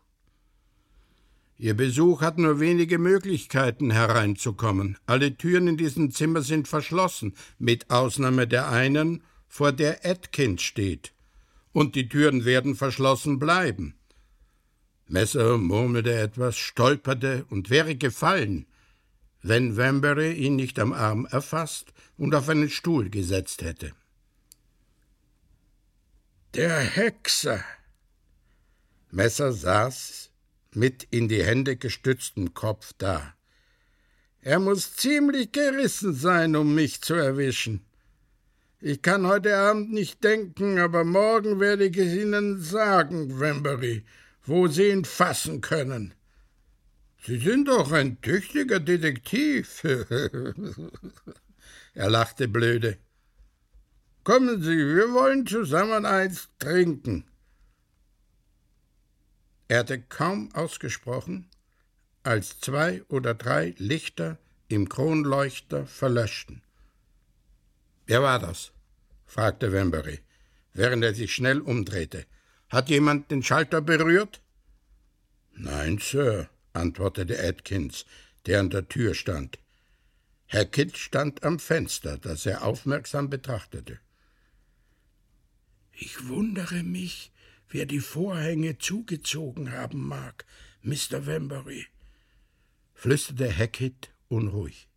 Ihr 1.60 1.76
Besuch 1.76 2.22
hat 2.22 2.40
nur 2.40 2.60
wenige 2.60 2.98
Möglichkeiten 2.98 3.92
hereinzukommen. 3.92 4.98
Alle 5.06 5.38
Türen 5.38 5.68
in 5.68 5.78
diesem 5.78 6.10
Zimmer 6.12 6.42
sind 6.42 6.68
verschlossen, 6.68 7.36
mit 7.60 7.92
Ausnahme 7.92 8.48
der 8.48 8.70
einen, 8.70 9.22
vor 9.48 9.74
der 9.74 10.06
Atkins 10.06 10.62
steht. 10.62 11.14
Und 11.72 11.96
die 11.96 12.10
Türen 12.10 12.46
werden 12.46 12.76
verschlossen 12.76 13.40
bleiben. 13.40 13.96
Messer 15.08 15.58
murmelte 15.58 16.14
etwas, 16.14 16.58
stolperte 16.58 17.46
und 17.50 17.70
wäre 17.70 17.96
gefallen, 17.96 18.68
wenn 19.42 19.78
Wambury 19.78 20.34
ihn 20.34 20.56
nicht 20.56 20.80
am 20.80 20.94
Arm 20.94 21.26
erfasst 21.26 21.94
und 22.18 22.36
auf 22.36 22.50
einen 22.50 22.70
Stuhl 22.70 23.10
gesetzt 23.10 23.62
hätte. 23.64 23.94
Der 26.54 26.80
Hexer. 26.80 27.64
Messer 29.12 29.54
saß 29.54 30.30
mit 30.74 31.08
in 31.10 31.28
die 31.28 31.44
Hände 31.44 31.78
gestütztem 31.78 32.54
Kopf 32.54 32.94
da. 32.98 33.34
Er 34.42 34.60
muss 34.60 34.96
ziemlich 34.96 35.52
gerissen 35.52 36.14
sein, 36.14 36.56
um 36.56 36.76
mich 36.76 37.02
zu 37.02 37.14
erwischen. 37.14 37.86
Ich 38.82 39.02
kann 39.02 39.28
heute 39.28 39.58
Abend 39.58 39.92
nicht 39.92 40.24
denken, 40.24 40.80
aber 40.80 41.04
morgen 41.04 41.60
werde 41.60 41.88
ich 41.88 41.98
es 41.98 42.14
Ihnen 42.14 42.62
sagen, 42.62 43.38
Wembury, 43.38 44.06
wo 44.44 44.68
Sie 44.68 44.88
ihn 44.88 45.04
fassen 45.04 45.60
können. 45.60 46.14
Sie 47.26 47.40
sind 47.40 47.68
doch 47.68 47.92
ein 47.92 48.22
tüchtiger 48.22 48.80
Detektiv. 48.80 49.84
er 51.94 52.10
lachte 52.10 52.48
blöde. 52.48 52.98
Kommen 54.24 54.62
Sie, 54.62 54.78
wir 54.78 55.12
wollen 55.12 55.46
zusammen 55.46 56.06
eins 56.06 56.48
trinken. 56.58 57.26
Er 59.68 59.80
hatte 59.80 60.02
kaum 60.02 60.56
ausgesprochen, 60.56 61.50
als 62.24 62.62
zwei 62.62 63.04
oder 63.10 63.34
drei 63.34 63.76
Lichter 63.78 64.38
im 64.70 64.88
Kronleuchter 64.88 65.86
verlöschten. 65.86 66.62
Wer 68.10 68.24
war 68.24 68.40
das? 68.40 68.72
fragte 69.28 69.72
Wembury, 69.72 70.20
während 70.74 71.04
er 71.04 71.14
sich 71.14 71.32
schnell 71.32 71.62
umdrehte. 71.62 72.26
Hat 72.68 72.90
jemand 72.90 73.30
den 73.30 73.44
Schalter 73.44 73.82
berührt? 73.82 74.42
Nein, 75.54 76.00
Sir, 76.00 76.50
antwortete 76.74 77.38
Atkins, 77.40 78.08
der 78.48 78.62
an 78.62 78.72
der 78.72 78.90
Tür 78.90 79.14
stand. 79.14 79.60
Hackett 80.48 80.98
stand 80.98 81.44
am 81.44 81.60
Fenster, 81.60 82.18
das 82.18 82.48
er 82.48 82.64
aufmerksam 82.64 83.30
betrachtete. 83.30 84.00
Ich 85.92 86.28
wundere 86.28 86.82
mich, 86.82 87.32
wer 87.70 87.86
die 87.86 88.00
Vorhänge 88.00 88.80
zugezogen 88.80 89.72
haben 89.72 90.02
mag, 90.08 90.46
Mr. 90.82 91.28
Wembury, 91.28 91.86
flüsterte 92.96 93.56
Hackett 93.56 94.10
unruhig. 94.30 94.89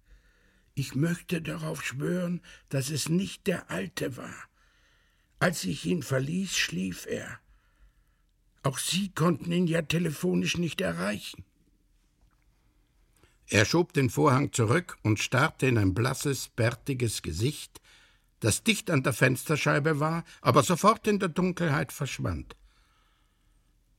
Ich 0.75 0.95
möchte 0.95 1.43
darauf 1.43 1.85
schwören, 1.85 2.41
dass 2.69 2.91
es 2.91 3.09
nicht 3.09 3.47
der 3.47 3.71
Alte 3.71 4.17
war. 4.17 4.35
Als 5.39 5.65
ich 5.65 5.85
ihn 5.87 6.03
verließ, 6.03 6.57
schlief 6.57 7.07
er. 7.07 7.39
Auch 8.63 8.79
Sie 8.79 9.11
konnten 9.11 9.51
ihn 9.53 9.67
ja 9.67 9.83
telefonisch 9.83 10.57
nicht 10.57 10.81
erreichen. 10.81 11.45
Er 13.49 13.65
schob 13.67 13.93
den 13.93 14.09
Vorhang 14.09 14.53
zurück 14.53 14.97
und 15.03 15.19
starrte 15.19 15.67
in 15.67 15.77
ein 15.77 15.95
blasses, 15.95 16.49
bärtiges 16.49 17.23
Gesicht, 17.23 17.81
das 18.41 18.65
dicht 18.65 18.91
an 18.91 19.03
der 19.03 19.13
Fensterscheibe 19.13 20.01
war, 20.01 20.25
aber 20.41 20.63
sofort 20.63 21.07
in 21.07 21.19
der 21.19 21.29
Dunkelheit 21.29 21.93
verschwand. 21.93 22.57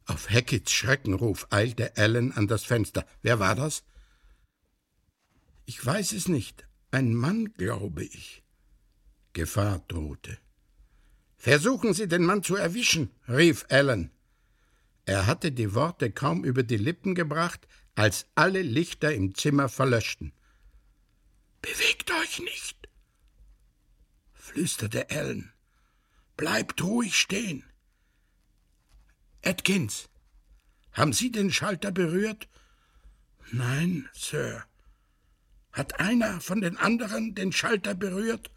Auf 0.05 0.29
Hacketts 0.29 0.71
Schreckenruf 0.71 1.47
eilte 1.49 1.95
Allen 1.97 2.31
an 2.31 2.47
das 2.47 2.63
Fenster. 2.63 3.05
Wer 3.21 3.39
war 3.39 3.55
das? 3.55 3.83
Ich 5.65 5.83
weiß 5.85 6.13
es 6.13 6.27
nicht. 6.27 6.67
Ein 6.91 7.13
Mann, 7.13 7.53
glaube 7.53 8.03
ich. 8.03 8.43
Gefahr 9.33 9.79
drohte. 9.87 10.37
Versuchen 11.37 11.93
Sie, 11.93 12.07
den 12.07 12.23
Mann 12.23 12.43
zu 12.43 12.55
erwischen, 12.55 13.09
rief 13.27 13.65
Allen. 13.69 14.11
Er 15.05 15.25
hatte 15.25 15.51
die 15.51 15.73
Worte 15.73 16.11
kaum 16.11 16.45
über 16.45 16.63
die 16.63 16.77
Lippen 16.77 17.15
gebracht, 17.15 17.67
als 17.95 18.27
alle 18.35 18.61
Lichter 18.61 19.13
im 19.13 19.35
Zimmer 19.35 19.69
verlöschten. 19.69 20.33
Bewegt 21.61 22.11
euch 22.11 22.39
nicht, 22.39 22.89
flüsterte 24.33 25.09
Ellen. 25.09 25.51
Bleibt 26.37 26.81
ruhig 26.81 27.15
stehen. 27.15 27.63
Atkins, 29.43 30.09
haben 30.93 31.13
Sie 31.13 31.31
den 31.31 31.51
Schalter 31.51 31.91
berührt? 31.91 32.47
Nein, 33.51 34.09
Sir. 34.13 34.65
Hat 35.73 35.99
einer 35.99 36.39
von 36.39 36.61
den 36.61 36.77
anderen 36.77 37.33
den 37.33 37.51
Schalter 37.51 37.95
berührt? 37.95 38.51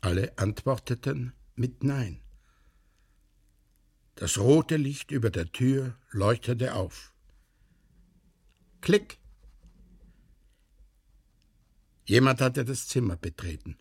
Alle 0.00 0.36
antworteten 0.38 1.32
mit 1.54 1.84
Nein. 1.84 2.20
Das 4.16 4.38
rote 4.38 4.76
Licht 4.76 5.10
über 5.10 5.30
der 5.30 5.52
Tür 5.52 5.96
leuchtete 6.10 6.74
auf. 6.74 7.12
Klick. 8.80 9.18
Jemand 12.06 12.40
hatte 12.40 12.64
das 12.64 12.88
Zimmer 12.88 13.16
betreten. 13.16 13.78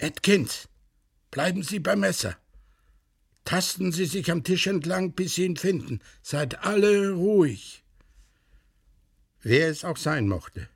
Atkins, 0.00 0.68
bleiben 1.30 1.62
Sie 1.62 1.80
beim 1.80 2.00
Messer. 2.00 2.36
Tasten 3.44 3.92
Sie 3.92 4.06
sich 4.06 4.30
am 4.30 4.44
Tisch 4.44 4.66
entlang, 4.66 5.12
bis 5.12 5.36
Sie 5.36 5.44
ihn 5.44 5.56
finden. 5.56 6.00
Seid 6.22 6.64
alle 6.64 7.12
ruhig. 7.12 7.84
Wer 9.42 9.68
es 9.68 9.84
auch 9.84 9.96
sein 9.96 10.26
mochte. 10.26 10.68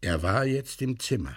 Er 0.00 0.22
war 0.22 0.44
jetzt 0.44 0.80
im 0.82 1.00
Zimmer. 1.00 1.36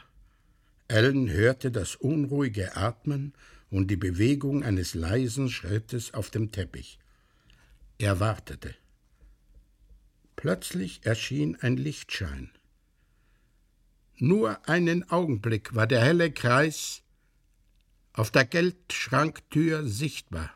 Ellen 0.87 1.29
hörte 1.29 1.71
das 1.71 1.95
unruhige 1.95 2.75
Atmen 2.75 3.33
und 3.71 3.89
die 3.89 3.95
Bewegung 3.95 4.63
eines 4.63 4.93
leisen 4.93 5.49
Schrittes 5.49 6.13
auf 6.13 6.29
dem 6.29 6.51
Teppich. 6.51 6.99
Er 7.97 8.19
wartete. 8.19 8.75
Plötzlich 10.35 11.05
erschien 11.05 11.57
ein 11.61 11.77
Lichtschein. 11.77 12.51
Nur 14.17 14.67
einen 14.67 15.09
Augenblick 15.09 15.73
war 15.75 15.87
der 15.87 16.01
helle 16.01 16.31
Kreis 16.31 17.01
auf 18.13 18.31
der 18.31 18.45
Geldschranktür 18.45 19.87
sichtbar 19.87 20.53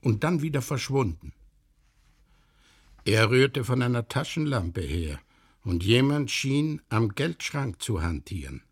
und 0.00 0.24
dann 0.24 0.42
wieder 0.42 0.62
verschwunden. 0.62 1.32
Er 3.04 3.30
rührte 3.30 3.64
von 3.64 3.82
einer 3.82 4.08
Taschenlampe 4.08 4.80
her, 4.80 5.20
und 5.62 5.84
jemand 5.84 6.30
schien 6.30 6.80
am 6.88 7.10
Geldschrank 7.10 7.82
zu 7.82 8.02
hantieren. 8.02 8.62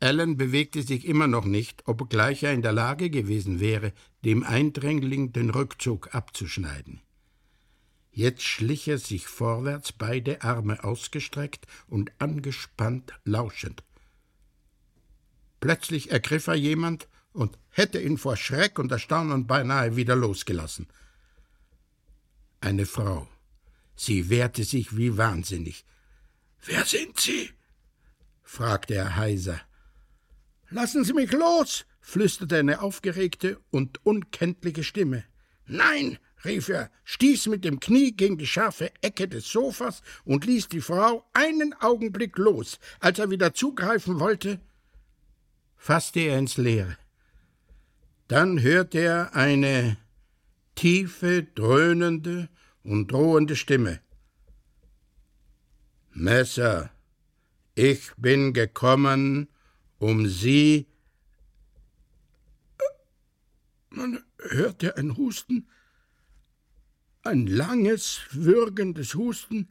Allen 0.00 0.36
bewegte 0.36 0.82
sich 0.82 1.04
immer 1.06 1.26
noch 1.26 1.44
nicht, 1.44 1.86
obgleich 1.86 2.42
er 2.42 2.52
in 2.52 2.62
der 2.62 2.72
Lage 2.72 3.10
gewesen 3.10 3.60
wäre, 3.60 3.92
dem 4.24 4.44
Eindringling 4.44 5.32
den 5.32 5.50
Rückzug 5.50 6.14
abzuschneiden. 6.14 7.00
Jetzt 8.12 8.42
schlich 8.42 8.88
er 8.88 8.98
sich 8.98 9.26
vorwärts, 9.26 9.92
beide 9.92 10.42
Arme 10.42 10.82
ausgestreckt 10.82 11.66
und 11.86 12.10
angespannt 12.18 13.12
lauschend. 13.24 13.84
Plötzlich 15.60 16.10
ergriff 16.10 16.46
er 16.48 16.54
jemand 16.54 17.08
und 17.32 17.58
hätte 17.70 18.00
ihn 18.00 18.18
vor 18.18 18.36
Schreck 18.36 18.78
und 18.78 18.90
Erstaunen 18.90 19.46
beinahe 19.46 19.94
wieder 19.94 20.16
losgelassen. 20.16 20.88
Eine 22.60 22.86
Frau. 22.86 23.28
Sie 23.94 24.30
wehrte 24.30 24.64
sich 24.64 24.96
wie 24.96 25.16
wahnsinnig. 25.16 25.84
Wer 26.64 26.84
sind 26.84 27.18
Sie? 27.20 27.50
fragte 28.42 28.94
er 28.94 29.16
heiser. 29.16 29.60
Lassen 30.70 31.04
Sie 31.04 31.12
mich 31.12 31.32
los, 31.32 31.86
flüsterte 32.00 32.56
eine 32.56 32.80
aufgeregte 32.80 33.60
und 33.70 34.04
unkenntliche 34.04 34.84
Stimme. 34.84 35.24
Nein, 35.66 36.18
rief 36.44 36.68
er, 36.68 36.90
stieß 37.04 37.46
mit 37.46 37.64
dem 37.64 37.80
Knie 37.80 38.12
gegen 38.12 38.38
die 38.38 38.46
scharfe 38.46 38.90
Ecke 39.02 39.28
des 39.28 39.48
Sofas 39.50 40.02
und 40.24 40.44
ließ 40.44 40.68
die 40.68 40.80
Frau 40.80 41.28
einen 41.32 41.74
Augenblick 41.74 42.36
los. 42.38 42.78
Als 43.00 43.18
er 43.18 43.30
wieder 43.30 43.54
zugreifen 43.54 44.20
wollte, 44.20 44.60
fasste 45.76 46.20
er 46.20 46.38
ins 46.38 46.56
Leere. 46.56 46.96
Dann 48.26 48.60
hörte 48.60 48.98
er 48.98 49.34
eine 49.34 49.96
tiefe, 50.78 51.42
dröhnende 51.42 52.48
und 52.84 53.10
drohende 53.10 53.56
Stimme. 53.56 54.00
Messer, 56.12 56.92
ich 57.74 58.12
bin 58.16 58.52
gekommen, 58.52 59.48
um 59.98 60.28
Sie. 60.28 60.86
Man 63.90 64.22
hörte 64.38 64.96
ein 64.96 65.16
Husten, 65.16 65.68
ein 67.24 67.48
langes, 67.48 68.20
würgendes 68.30 69.16
Husten. 69.16 69.68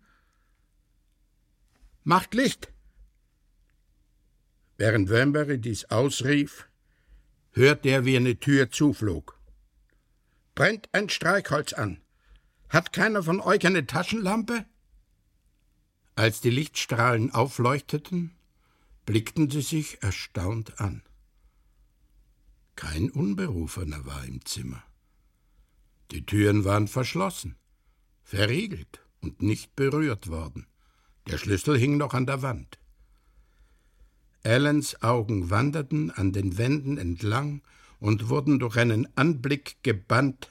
Macht 2.04 2.34
Licht! 2.34 2.74
Während 4.76 5.10
Wembury 5.10 5.58
dies 5.58 5.86
ausrief, 5.86 6.67
hörte 7.52 7.88
er, 7.88 8.04
wie 8.04 8.17
eine 8.17 8.38
Tür 8.38 8.70
zuflog. 8.72 9.37
Brennt 10.58 10.89
ein 10.91 11.08
Streichholz 11.08 11.74
an. 11.74 12.02
Hat 12.70 12.91
keiner 12.91 13.22
von 13.22 13.39
euch 13.41 13.63
eine 13.67 13.86
Taschenlampe? 13.86 14.65
Als 16.15 16.41
die 16.41 16.50
Lichtstrahlen 16.50 17.32
aufleuchteten, 17.32 18.32
blickten 19.06 19.52
sie 19.52 19.62
sich 19.62 20.02
erstaunt 20.02 20.82
an. 20.82 21.04
Kein 22.76 23.12
Unberufener 23.12 24.04
war 24.08 24.26
im 24.26 24.43
Zimmer. 24.46 24.82
Die 26.10 26.26
Türen 26.26 26.65
waren 26.65 26.88
verschlossen, 26.88 27.56
verriegelt 28.24 29.06
und 29.22 29.43
nicht 29.43 29.76
berührt 29.76 30.28
worden. 30.28 30.65
Der 31.28 31.38
Schlüssel 31.38 31.78
hing 31.78 31.98
noch 31.98 32.15
an 32.15 32.26
der 32.26 32.41
Wand. 32.41 32.80
Allens 34.43 35.04
Augen 35.04 35.52
wanderten 35.52 36.10
an 36.10 36.32
den 36.32 36.58
Wänden 36.58 36.98
entlang 36.98 37.62
und 38.00 38.30
wurden 38.30 38.60
durch 38.60 38.78
einen 38.78 39.08
Anblick 39.16 39.78
gebannt, 39.84 40.50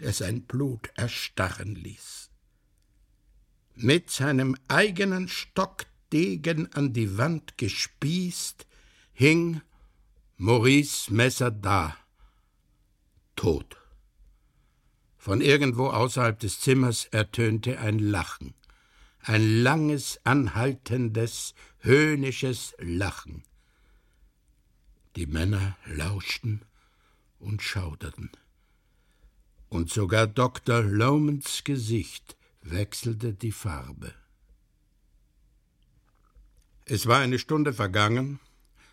der 0.00 0.12
sein 0.12 0.42
Blut 0.42 0.90
erstarren 0.94 1.74
ließ. 1.74 2.30
Mit 3.74 4.10
seinem 4.10 4.56
eigenen 4.68 5.28
Stockdegen 5.28 6.72
an 6.72 6.92
die 6.92 7.18
Wand 7.18 7.58
gespießt, 7.58 8.66
hing 9.12 9.60
Maurice 10.36 11.12
Messer 11.12 11.50
da, 11.50 11.96
tot. 13.36 13.76
Von 15.16 15.40
irgendwo 15.40 15.88
außerhalb 15.88 16.38
des 16.38 16.60
Zimmers 16.60 17.06
ertönte 17.06 17.80
ein 17.80 17.98
Lachen, 17.98 18.54
ein 19.20 19.62
langes, 19.62 20.20
anhaltendes, 20.24 21.54
höhnisches 21.80 22.74
Lachen. 22.78 23.42
Die 25.18 25.26
Männer 25.26 25.76
lauschten 25.84 26.62
und 27.40 27.60
schauderten. 27.60 28.30
Und 29.68 29.90
sogar 29.90 30.28
Dr. 30.28 30.80
Lomans 30.80 31.64
Gesicht 31.64 32.36
wechselte 32.62 33.32
die 33.32 33.50
Farbe. 33.50 34.14
Es 36.84 37.08
war 37.08 37.18
eine 37.18 37.40
Stunde 37.40 37.72
vergangen, 37.72 38.38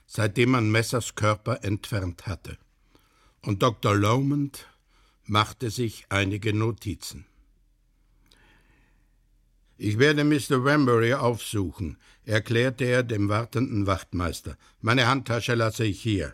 seitdem 0.07 0.49
man 0.49 0.71
Messers 0.71 1.13
Körper 1.13 1.63
entfernt 1.63 2.25
hatte, 2.25 2.57
und 3.43 3.61
Dr. 3.61 3.93
Lomond 3.93 4.65
machte 5.25 5.69
sich 5.69 6.07
einige 6.09 6.55
Notizen. 6.55 7.27
Ich 9.77 9.99
werde 9.99 10.23
Mr. 10.23 10.63
Wembury 10.63 11.13
aufsuchen, 11.13 11.97
erklärte 12.23 12.85
er 12.85 13.03
dem 13.03 13.27
wartenden 13.27 13.87
Wachtmeister. 13.87 14.57
Meine 14.81 15.07
Handtasche 15.07 15.53
lasse 15.53 15.83
ich 15.85 16.01
hier. 16.01 16.33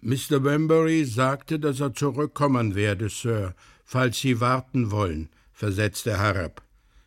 Mr. 0.00 0.44
Wembury 0.44 1.04
sagte, 1.04 1.58
dass 1.58 1.80
er 1.80 1.94
zurückkommen 1.94 2.76
werde, 2.76 3.08
Sir, 3.08 3.54
falls 3.84 4.20
Sie 4.20 4.40
warten 4.40 4.92
wollen, 4.92 5.30
versetzte 5.52 6.18
Harrap. 6.18 6.62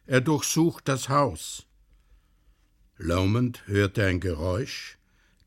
Er 0.06 0.22
durchsucht 0.22 0.88
das 0.88 1.08
Haus. 1.08 1.66
Lomond 2.98 3.66
hörte 3.68 4.06
ein 4.06 4.20
Geräusch, 4.20 4.98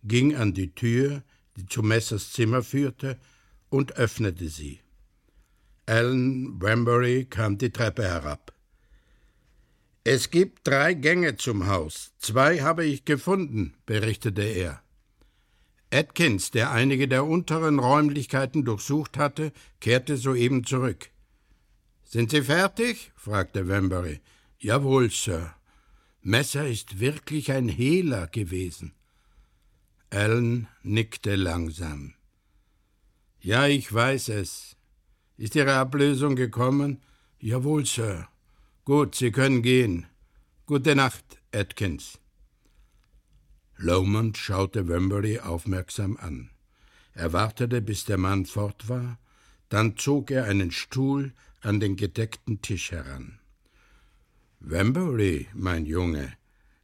ging 0.02 0.34
an 0.34 0.54
die 0.54 0.74
Tür, 0.74 1.22
die 1.56 1.66
zu 1.66 1.82
Messers 1.82 2.32
Zimmer 2.32 2.62
führte, 2.62 3.18
und 3.68 3.96
öffnete 3.96 4.48
sie. 4.48 4.80
Alan 5.84 6.60
Wembury 6.60 7.26
kam 7.26 7.58
die 7.58 7.70
Treppe 7.70 8.04
herab. 8.04 8.52
Es 10.04 10.30
gibt 10.30 10.66
drei 10.66 10.94
Gänge 10.94 11.36
zum 11.36 11.68
Haus. 11.68 12.12
Zwei 12.18 12.60
habe 12.60 12.84
ich 12.84 13.04
gefunden, 13.04 13.74
berichtete 13.86 14.42
er. 14.42 14.82
Atkins, 15.92 16.50
der 16.50 16.72
einige 16.72 17.06
der 17.06 17.24
unteren 17.24 17.78
Räumlichkeiten 17.78 18.64
durchsucht 18.64 19.16
hatte, 19.16 19.52
kehrte 19.80 20.16
soeben 20.16 20.64
zurück. 20.64 21.10
Sind 22.02 22.30
Sie 22.30 22.42
fertig? 22.42 23.12
fragte 23.14 23.68
Wembury. 23.68 24.20
Jawohl, 24.58 25.10
Sir. 25.10 25.54
Messer 26.20 26.66
ist 26.66 26.98
wirklich 26.98 27.52
ein 27.52 27.68
Hehler 27.68 28.26
gewesen. 28.26 28.94
Alan 30.10 30.66
nickte 30.82 31.36
langsam. 31.36 32.14
Ja, 33.40 33.66
ich 33.66 33.92
weiß 33.92 34.30
es. 34.30 34.76
Ist 35.36 35.54
Ihre 35.54 35.74
Ablösung 35.74 36.36
gekommen? 36.36 37.02
Jawohl, 37.38 37.86
Sir. 37.86 38.28
Gut, 38.84 39.14
Sie 39.14 39.30
können 39.30 39.62
gehen. 39.62 40.06
Gute 40.66 40.96
Nacht, 40.96 41.24
Atkins. 41.54 42.18
Lomond 43.76 44.36
schaute 44.36 44.88
Wembury 44.88 45.38
aufmerksam 45.38 46.16
an. 46.16 46.50
Er 47.14 47.32
wartete, 47.32 47.80
bis 47.80 48.06
der 48.06 48.18
Mann 48.18 48.44
fort 48.44 48.88
war, 48.88 49.20
dann 49.68 49.96
zog 49.96 50.32
er 50.32 50.46
einen 50.46 50.72
Stuhl 50.72 51.32
an 51.60 51.78
den 51.78 51.94
gedeckten 51.94 52.60
Tisch 52.60 52.90
heran. 52.90 53.38
Wembury, 54.58 55.46
mein 55.54 55.86
Junge, 55.86 56.32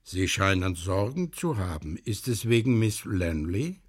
Sie 0.05 0.29
scheinen 0.29 0.77
Sorgen 0.77 1.33
zu 1.33 1.57
haben. 1.57 1.97
Ist 1.97 2.29
es 2.29 2.49
wegen 2.49 2.79
Miss 2.79 3.05
Lanley? 3.07 3.81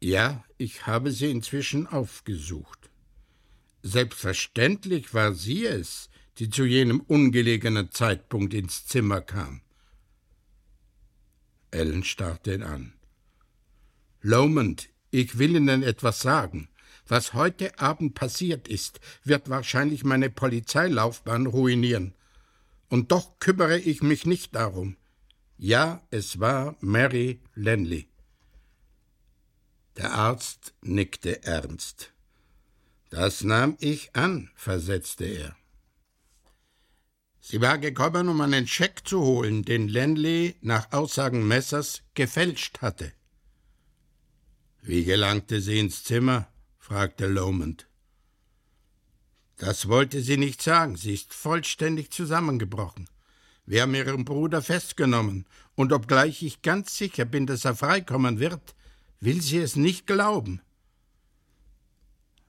Ja, 0.00 0.44
ich 0.58 0.88
habe 0.88 1.12
sie 1.12 1.30
inzwischen 1.30 1.86
aufgesucht. 1.86 2.90
Selbstverständlich 3.84 5.14
war 5.14 5.32
sie 5.32 5.64
es, 5.64 6.10
die 6.38 6.50
zu 6.50 6.64
jenem 6.64 7.00
ungelegenen 7.00 7.90
Zeitpunkt 7.90 8.54
ins 8.54 8.86
Zimmer 8.86 9.20
kam. 9.20 9.60
Ellen 11.70 12.04
starrte 12.04 12.54
ihn 12.54 12.62
an. 12.62 12.92
Lomond, 14.20 14.88
ich 15.10 15.38
will 15.38 15.56
Ihnen 15.56 15.82
etwas 15.82 16.20
sagen. 16.20 16.68
Was 17.08 17.34
heute 17.34 17.78
Abend 17.78 18.14
passiert 18.14 18.66
ist, 18.66 18.98
wird 19.22 19.48
wahrscheinlich 19.48 20.02
meine 20.02 20.28
Polizeilaufbahn 20.28 21.46
ruinieren. 21.46 22.14
Und 22.88 23.12
doch 23.12 23.38
kümmere 23.38 23.78
ich 23.78 24.02
mich 24.02 24.26
nicht 24.26 24.54
darum. 24.54 24.96
Ja, 25.56 26.02
es 26.10 26.40
war 26.40 26.76
Mary 26.80 27.40
Lenley. 27.54 28.08
Der 29.96 30.12
Arzt 30.12 30.74
nickte 30.82 31.44
ernst. 31.44 32.12
Das 33.10 33.44
nahm 33.44 33.76
ich 33.80 34.14
an, 34.14 34.50
versetzte 34.54 35.24
er. 35.24 35.56
Sie 37.48 37.60
war 37.60 37.78
gekommen, 37.78 38.28
um 38.28 38.40
einen 38.40 38.66
Scheck 38.66 39.06
zu 39.06 39.20
holen, 39.20 39.62
den 39.62 39.86
Lenley 39.86 40.56
nach 40.62 40.90
Aussagen 40.90 41.46
Messers 41.46 42.02
gefälscht 42.14 42.80
hatte. 42.82 43.12
Wie 44.82 45.04
gelangte 45.04 45.60
sie 45.60 45.78
ins 45.78 46.02
Zimmer? 46.02 46.48
fragte 46.76 47.28
Lomond. 47.28 47.86
Das 49.58 49.86
wollte 49.86 50.22
sie 50.22 50.38
nicht 50.38 50.60
sagen. 50.60 50.96
Sie 50.96 51.14
ist 51.14 51.32
vollständig 51.34 52.10
zusammengebrochen. 52.10 53.08
Wir 53.64 53.82
haben 53.82 53.94
ihren 53.94 54.24
Bruder 54.24 54.60
festgenommen, 54.60 55.46
und 55.76 55.92
obgleich 55.92 56.42
ich 56.42 56.62
ganz 56.62 56.98
sicher 56.98 57.26
bin, 57.26 57.46
dass 57.46 57.64
er 57.64 57.76
freikommen 57.76 58.40
wird, 58.40 58.74
will 59.20 59.40
sie 59.40 59.58
es 59.58 59.76
nicht 59.76 60.08
glauben. 60.08 60.62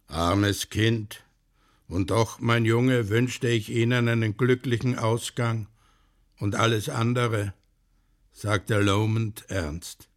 Armes 0.08 0.72
Kind, 0.72 1.24
und 1.88 2.12
doch, 2.12 2.40
mein 2.40 2.66
Junge, 2.66 3.10
wünschte 3.10 3.48
ich 3.48 3.70
Ihnen 3.70 4.10
einen 4.10 4.36
glücklichen 4.36 4.98
Ausgang 4.98 5.68
und 6.38 6.56
alles 6.56 6.90
andere, 6.90 7.54
sagte 8.34 8.80
Lomond 8.80 9.46
ernst. 9.50 10.10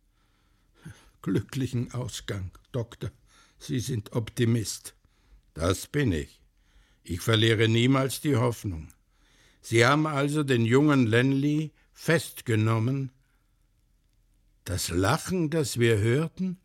Glücklichen 1.22 1.92
Ausgang, 1.92 2.50
Doktor. 2.72 3.10
Sie 3.58 3.78
sind 3.78 4.12
Optimist. 4.12 4.94
Das 5.54 5.86
bin 5.86 6.12
ich. 6.12 6.40
Ich 7.04 7.20
verliere 7.20 7.68
niemals 7.68 8.20
die 8.20 8.36
Hoffnung. 8.36 8.88
Sie 9.60 9.84
haben 9.84 10.06
also 10.06 10.42
den 10.42 10.64
jungen 10.64 11.06
Lenley 11.06 11.72
festgenommen. 11.92 13.12
Das 14.64 14.88
Lachen, 14.88 15.50
das 15.50 15.78
wir 15.78 15.98
hörten? 15.98 16.58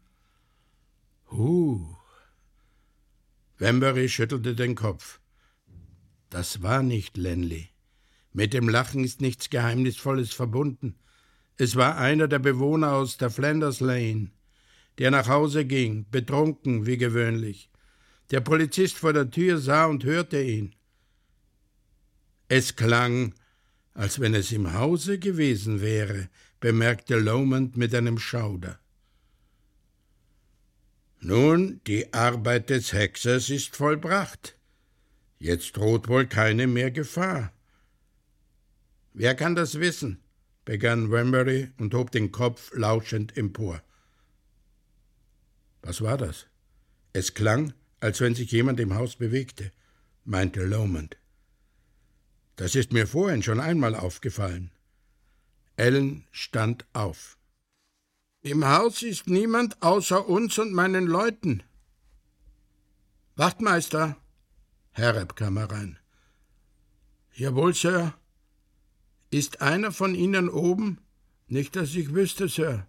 Huh, 1.32 1.95
Wembury 3.58 4.10
schüttelte 4.10 4.54
den 4.54 4.76
Kopf. 4.76 5.20
Das 6.30 6.62
war 6.62 6.84
nicht 6.84 7.16
Lenley. 7.16 7.70
Mit 8.34 8.54
dem 8.54 8.68
Lachen 8.68 9.04
ist 9.04 9.22
nichts 9.22 9.50
Geheimnisvolles 9.50 10.34
verbunden. 10.34 10.96
Es 11.58 11.78
war 11.78 11.98
einer 11.98 12.28
der 12.28 12.40
Bewohner 12.40 12.94
aus 12.94 13.18
der 13.18 13.30
Flanders 13.30 13.80
Lane, 13.80 14.32
der 14.98 15.12
nach 15.12 15.30
Hause 15.30 15.64
ging, 15.66 16.06
betrunken 16.12 16.86
wie 16.86 16.98
gewöhnlich. 16.98 17.70
Der 18.32 18.42
Polizist 18.42 18.98
vor 18.98 19.14
der 19.14 19.30
Tür 19.30 19.58
sah 19.58 19.86
und 19.86 20.04
hörte 20.04 20.42
ihn. 20.42 20.76
Es 22.50 22.76
klang, 22.76 23.34
als 23.94 24.20
wenn 24.20 24.34
es 24.34 24.52
im 24.52 24.74
Hause 24.74 25.18
gewesen 25.18 25.80
wäre, 25.80 26.28
bemerkte 26.60 27.18
Lomond 27.18 27.78
mit 27.78 27.96
einem 27.96 28.20
Schauder. 28.20 28.80
Nun, 31.28 31.82
die 31.88 32.14
Arbeit 32.14 32.70
des 32.70 32.94
Hexers 32.94 33.50
ist 33.50 33.76
vollbracht. 33.76 34.56
Jetzt 35.40 35.76
droht 35.76 36.08
wohl 36.08 36.28
keine 36.28 36.68
mehr 36.68 36.92
Gefahr. 36.92 37.52
Wer 39.12 39.34
kann 39.34 39.56
das 39.56 39.80
wissen? 39.80 40.22
begann 40.66 41.10
Wembury 41.10 41.72
und 41.80 41.96
hob 41.96 42.12
den 42.12 42.32
Kopf 42.32 42.72
lauschend 42.76 43.36
empor. 43.38 43.82
Was 45.82 46.02
war 46.02 46.20
das? 46.20 46.46
Es 47.12 47.34
klang, 47.34 47.74
als 48.00 48.22
wenn 48.22 48.36
sich 48.36 48.52
jemand 48.52 48.80
im 48.80 48.94
Haus 48.94 49.16
bewegte, 49.16 49.72
meinte 50.26 50.64
Lomond. 50.64 51.18
Das 52.56 52.76
ist 52.76 52.94
mir 52.94 53.08
vorhin 53.08 53.42
schon 53.42 53.60
einmal 53.60 53.96
aufgefallen. 53.96 54.70
Ellen 55.76 56.28
stand 56.30 56.86
auf. 56.94 57.40
Im 58.46 58.64
Haus 58.64 59.02
ist 59.02 59.28
niemand 59.28 59.82
außer 59.82 60.30
uns 60.30 60.60
und 60.60 60.72
meinen 60.72 61.08
Leuten. 61.08 61.64
Wachtmeister. 63.36 64.18
Herab 64.92 65.36
kam 65.36 65.58
herein. 65.58 65.98
Jawohl, 67.34 67.74
Sir. 67.74 68.14
Ist 69.32 69.62
einer 69.62 69.92
von 69.92 70.14
Ihnen 70.14 70.48
oben? 70.48 71.00
Nicht, 71.48 71.76
dass 71.76 71.96
ich 71.96 72.14
wüsste, 72.14 72.48
Sir. 72.48 72.86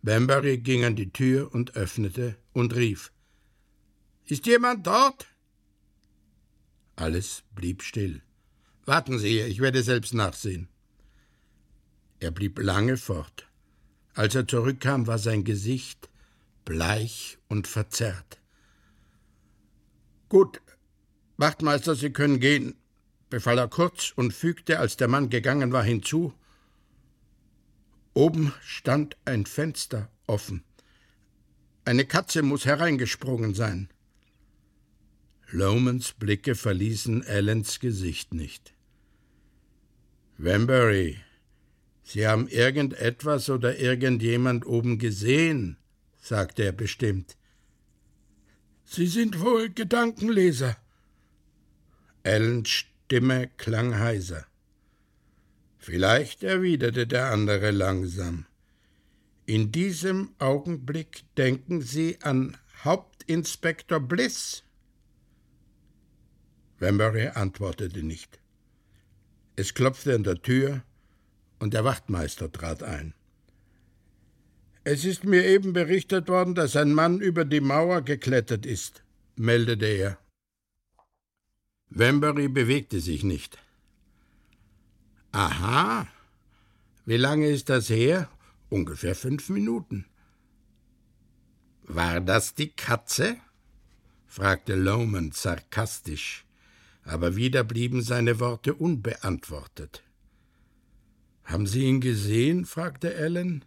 Bambury 0.00 0.56
ging 0.56 0.82
an 0.82 0.96
die 0.96 1.12
Tür 1.12 1.52
und 1.54 1.76
öffnete 1.76 2.38
und 2.54 2.74
rief. 2.74 3.12
Ist 4.24 4.46
jemand 4.46 4.86
dort? 4.86 5.26
Alles 6.96 7.42
blieb 7.54 7.82
still. 7.82 8.22
Warten 8.86 9.18
Sie, 9.18 9.40
ich 9.40 9.60
werde 9.60 9.82
selbst 9.82 10.14
nachsehen. 10.14 10.68
Er 12.18 12.30
blieb 12.30 12.58
lange 12.58 12.96
fort. 12.96 13.47
Als 14.18 14.34
er 14.34 14.48
zurückkam, 14.48 15.06
war 15.06 15.20
sein 15.20 15.44
Gesicht 15.44 16.08
bleich 16.64 17.38
und 17.46 17.68
verzerrt. 17.68 18.40
Gut, 20.28 20.60
Wachtmeister, 21.36 21.94
Sie 21.94 22.10
können 22.10 22.40
gehen, 22.40 22.74
befahl 23.30 23.58
er 23.58 23.68
kurz 23.68 24.12
und 24.16 24.34
fügte, 24.34 24.80
als 24.80 24.96
der 24.96 25.06
Mann 25.06 25.30
gegangen 25.30 25.70
war, 25.70 25.84
hinzu 25.84 26.34
Oben 28.12 28.52
stand 28.60 29.16
ein 29.24 29.46
Fenster 29.46 30.10
offen. 30.26 30.64
Eine 31.84 32.04
Katze 32.04 32.42
muss 32.42 32.64
hereingesprungen 32.64 33.54
sein. 33.54 33.88
Lomans 35.46 36.14
Blicke 36.14 36.56
verließen 36.56 37.24
Allens 37.24 37.78
Gesicht 37.78 38.34
nicht. 38.34 38.74
Wembury, 40.38 41.20
Sie 42.10 42.26
haben 42.26 42.48
irgendetwas 42.48 43.50
oder 43.50 43.78
irgendjemand 43.78 44.64
oben 44.64 44.98
gesehen, 44.98 45.76
sagte 46.16 46.62
er 46.62 46.72
bestimmt. 46.72 47.36
Sie 48.82 49.06
sind 49.06 49.40
wohl 49.40 49.68
Gedankenleser. 49.68 50.78
Ellens 52.22 52.70
Stimme 52.70 53.50
klang 53.58 53.98
heiser. 53.98 54.46
Vielleicht 55.76 56.44
erwiderte 56.44 57.06
der 57.06 57.26
andere 57.30 57.72
langsam. 57.72 58.46
In 59.44 59.70
diesem 59.70 60.30
Augenblick 60.38 61.24
denken 61.36 61.82
Sie 61.82 62.16
an 62.22 62.56
Hauptinspektor 62.84 64.00
Bliss. 64.00 64.62
Wembury 66.78 67.28
antwortete 67.34 68.02
nicht. 68.02 68.40
Es 69.56 69.74
klopfte 69.74 70.14
an 70.14 70.24
der 70.24 70.40
Tür 70.40 70.82
und 71.58 71.74
der 71.74 71.84
Wachtmeister 71.84 72.50
trat 72.50 72.82
ein. 72.82 73.14
Es 74.84 75.04
ist 75.04 75.24
mir 75.24 75.44
eben 75.44 75.72
berichtet 75.72 76.28
worden, 76.28 76.54
dass 76.54 76.76
ein 76.76 76.92
Mann 76.92 77.20
über 77.20 77.44
die 77.44 77.60
Mauer 77.60 78.02
geklettert 78.02 78.64
ist, 78.64 79.02
meldete 79.36 79.86
er. 79.86 80.18
Wembury 81.90 82.48
bewegte 82.48 83.00
sich 83.00 83.24
nicht. 83.24 83.58
Aha. 85.32 86.06
Wie 87.04 87.16
lange 87.16 87.48
ist 87.48 87.68
das 87.68 87.88
her? 87.90 88.28
Ungefähr 88.70 89.14
fünf 89.14 89.48
Minuten. 89.48 90.06
War 91.82 92.20
das 92.20 92.54
die 92.54 92.70
Katze? 92.70 93.36
fragte 94.26 94.74
Lomond 94.74 95.34
sarkastisch, 95.34 96.44
aber 97.02 97.34
wieder 97.34 97.64
blieben 97.64 98.02
seine 98.02 98.40
Worte 98.40 98.74
unbeantwortet. 98.74 100.02
Haben 101.48 101.66
Sie 101.66 101.84
ihn 101.84 102.02
gesehen? 102.02 102.66
fragte 102.66 103.14
Ellen. 103.14 103.64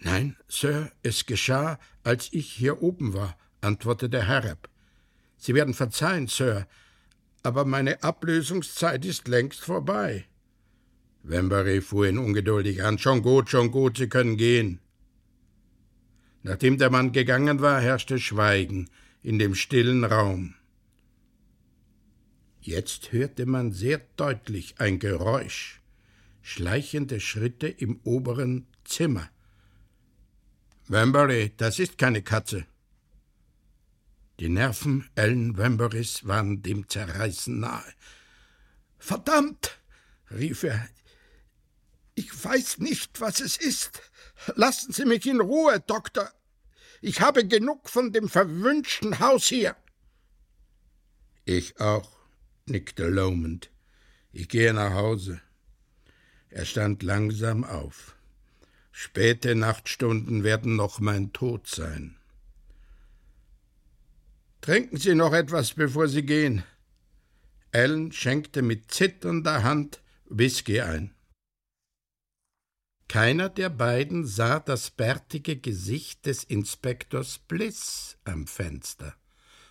Nein, 0.00 0.36
Sir, 0.48 0.90
es 1.04 1.24
geschah, 1.24 1.78
als 2.02 2.28
ich 2.32 2.50
hier 2.50 2.82
oben 2.82 3.14
war, 3.14 3.38
antwortete 3.60 4.26
Harrop. 4.26 4.68
Sie 5.36 5.54
werden 5.54 5.72
verzeihen, 5.72 6.26
Sir, 6.26 6.66
aber 7.44 7.64
meine 7.64 8.02
Ablösungszeit 8.02 9.04
ist 9.04 9.28
längst 9.28 9.60
vorbei. 9.60 10.26
Wembury 11.22 11.80
fuhr 11.80 12.08
ihn 12.08 12.18
ungeduldig 12.18 12.82
an. 12.82 12.98
Schon 12.98 13.22
gut, 13.22 13.50
schon 13.50 13.70
gut, 13.70 13.98
Sie 13.98 14.08
können 14.08 14.36
gehen. 14.36 14.80
Nachdem 16.42 16.76
der 16.76 16.90
Mann 16.90 17.12
gegangen 17.12 17.60
war, 17.60 17.80
herrschte 17.80 18.18
Schweigen 18.18 18.90
in 19.22 19.38
dem 19.38 19.54
stillen 19.54 20.04
Raum. 20.04 20.54
Jetzt 22.60 23.12
hörte 23.12 23.46
man 23.46 23.70
sehr 23.70 24.00
deutlich 24.16 24.74
ein 24.78 24.98
Geräusch, 24.98 25.79
schleichende 26.42 27.20
Schritte 27.20 27.68
im 27.68 28.00
oberen 28.04 28.66
Zimmer. 28.84 29.30
Wembury, 30.88 31.52
das 31.56 31.78
ist 31.78 31.98
keine 31.98 32.22
Katze. 32.22 32.66
Die 34.40 34.48
Nerven 34.48 35.08
Ellen 35.14 35.56
Wemburys 35.56 36.26
waren 36.26 36.62
dem 36.62 36.88
Zerreißen 36.88 37.60
nahe. 37.60 37.94
Verdammt, 38.98 39.78
rief 40.30 40.62
er, 40.62 40.88
ich 42.14 42.44
weiß 42.44 42.78
nicht, 42.78 43.20
was 43.20 43.40
es 43.40 43.56
ist. 43.56 44.00
Lassen 44.54 44.92
Sie 44.92 45.04
mich 45.04 45.26
in 45.26 45.40
Ruhe, 45.40 45.80
Doktor. 45.80 46.30
Ich 47.00 47.20
habe 47.20 47.46
genug 47.46 47.88
von 47.88 48.12
dem 48.12 48.28
verwünschten 48.28 49.20
Haus 49.20 49.46
hier. 49.46 49.76
Ich 51.44 51.80
auch, 51.80 52.10
nickte 52.66 53.08
Lomond. 53.08 53.70
Ich 54.32 54.48
gehe 54.48 54.74
nach 54.74 54.92
Hause. 54.92 55.40
Er 56.50 56.64
stand 56.64 57.02
langsam 57.02 57.64
auf. 57.64 58.16
Späte 58.92 59.54
Nachtstunden 59.54 60.42
werden 60.42 60.76
noch 60.76 61.00
mein 61.00 61.32
Tod 61.32 61.68
sein. 61.68 62.16
Trinken 64.60 64.98
Sie 64.98 65.14
noch 65.14 65.32
etwas, 65.32 65.72
bevor 65.74 66.08
Sie 66.08 66.22
gehen. 66.22 66.64
Ellen 67.72 68.12
schenkte 68.12 68.62
mit 68.62 68.90
zitternder 68.90 69.62
Hand 69.62 70.02
Whisky 70.28 70.80
ein. 70.80 71.14
Keiner 73.08 73.48
der 73.48 73.70
beiden 73.70 74.26
sah 74.26 74.60
das 74.60 74.90
bärtige 74.90 75.56
Gesicht 75.56 76.26
des 76.26 76.44
Inspektors 76.44 77.38
Bliss 77.38 78.18
am 78.24 78.46
Fenster. 78.46 79.14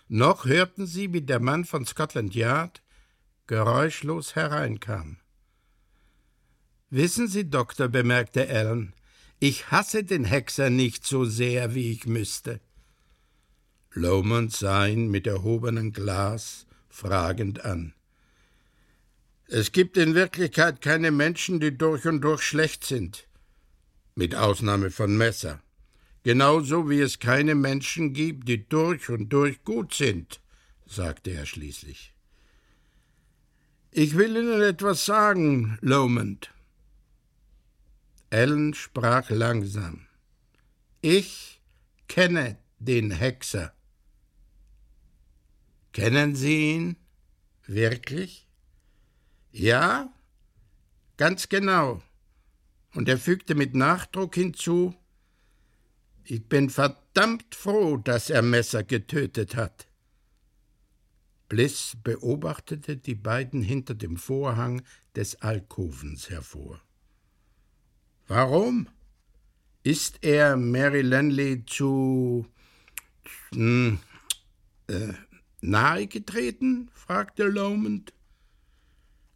Noch 0.08 0.44
hörten 0.44 0.86
sie, 0.86 1.12
wie 1.12 1.22
der 1.22 1.40
Mann 1.40 1.64
von 1.64 1.86
Scotland 1.86 2.34
Yard 2.34 2.82
geräuschlos 3.46 4.34
hereinkam. 4.34 5.19
Wissen 6.90 7.28
Sie, 7.28 7.48
Doktor, 7.48 7.88
bemerkte 7.88 8.48
Allen, 8.48 8.92
ich 9.38 9.70
hasse 9.70 10.04
den 10.04 10.24
Hexer 10.24 10.70
nicht 10.70 11.06
so 11.06 11.24
sehr, 11.24 11.74
wie 11.74 11.92
ich 11.92 12.06
müsste. 12.06 12.60
Lomond 13.92 14.52
sah 14.52 14.86
ihn 14.86 15.08
mit 15.08 15.26
erhobenem 15.26 15.92
Glas 15.92 16.66
fragend 16.88 17.64
an. 17.64 17.94
Es 19.46 19.72
gibt 19.72 19.96
in 19.96 20.14
Wirklichkeit 20.14 20.80
keine 20.80 21.10
Menschen, 21.10 21.58
die 21.60 21.76
durch 21.76 22.06
und 22.06 22.20
durch 22.20 22.42
schlecht 22.42 22.84
sind 22.84 23.26
mit 24.14 24.34
Ausnahme 24.34 24.90
von 24.90 25.16
Messer. 25.16 25.62
Genauso 26.22 26.90
wie 26.90 27.00
es 27.00 27.18
keine 27.18 27.54
Menschen 27.54 28.12
gibt, 28.12 28.48
die 28.48 28.68
durch 28.68 29.08
und 29.08 29.30
durch 29.30 29.64
gut 29.64 29.94
sind, 29.94 30.40
sagte 30.86 31.30
er 31.30 31.46
schließlich. 31.46 32.12
Ich 33.90 34.16
will 34.16 34.36
Ihnen 34.36 34.60
etwas 34.60 35.06
sagen, 35.06 35.78
Lomond. 35.80 36.52
Ellen 38.30 38.74
sprach 38.74 39.28
langsam. 39.30 40.06
Ich 41.00 41.60
kenne 42.06 42.58
den 42.78 43.10
Hexer. 43.10 43.74
Kennen 45.92 46.36
Sie 46.36 46.74
ihn? 46.74 46.96
Wirklich? 47.66 48.46
Ja, 49.50 50.12
ganz 51.16 51.48
genau. 51.48 52.02
Und 52.94 53.08
er 53.08 53.18
fügte 53.18 53.56
mit 53.56 53.74
Nachdruck 53.74 54.36
hinzu 54.36 54.94
Ich 56.22 56.48
bin 56.48 56.70
verdammt 56.70 57.56
froh, 57.56 57.96
dass 57.96 58.30
er 58.30 58.42
Messer 58.42 58.84
getötet 58.84 59.56
hat. 59.56 59.88
Bliss 61.48 61.96
beobachtete 62.04 62.96
die 62.96 63.16
beiden 63.16 63.60
hinter 63.60 63.96
dem 63.96 64.16
Vorhang 64.16 64.82
des 65.16 65.42
Alkovens 65.42 66.30
hervor. 66.30 66.80
Warum? 68.30 68.86
Ist 69.82 70.22
er 70.22 70.56
Mary 70.56 71.02
Lanley 71.02 71.64
zu 71.66 72.46
hm, 73.52 73.98
äh, 74.86 75.14
nahe 75.60 76.06
getreten? 76.06 76.90
fragte 76.94 77.48
Lomond. 77.48 78.12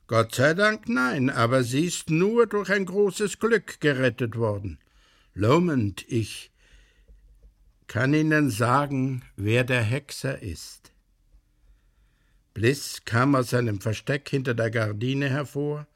Gott 0.07 0.37
sei 0.37 0.55
Dank 0.55 0.89
nein, 0.89 1.29
aber 1.29 1.65
sie 1.65 1.87
ist 1.87 2.09
nur 2.09 2.47
durch 2.47 2.71
ein 2.71 2.85
großes 2.85 3.41
Glück 3.41 3.81
gerettet 3.81 4.37
worden. 4.37 4.79
Lomond, 5.35 6.05
ich 6.07 6.53
kann 7.89 8.15
Ihnen 8.15 8.49
sagen, 8.49 9.25
wer 9.35 9.65
der 9.65 9.83
Hexer 9.83 10.41
ist. 10.41 10.93
Bliss 12.53 13.05
kam 13.05 13.35
aus 13.35 13.51
seinem 13.51 13.81
Versteck 13.81 14.29
hinter 14.29 14.55
der 14.55 14.71
Gardine 14.71 15.29
hervor 15.31 15.89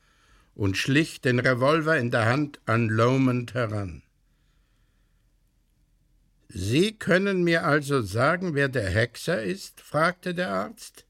und 0.59 0.77
schlich 0.77 1.21
den 1.21 1.39
Revolver 1.39 1.97
in 1.99 2.11
der 2.11 2.27
Hand 2.27 2.61
an 2.67 2.89
Lomond 2.89 3.55
heran. 3.55 4.03
Sie 6.49 6.99
können 6.99 7.45
mir 7.45 7.65
also 7.65 8.03
sagen, 8.03 8.55
wer 8.55 8.69
der 8.69 8.91
Hexer 8.91 9.41
ist? 9.41 9.81
fragte 9.81 10.35
der 10.35 10.51
Arzt. 10.51 11.05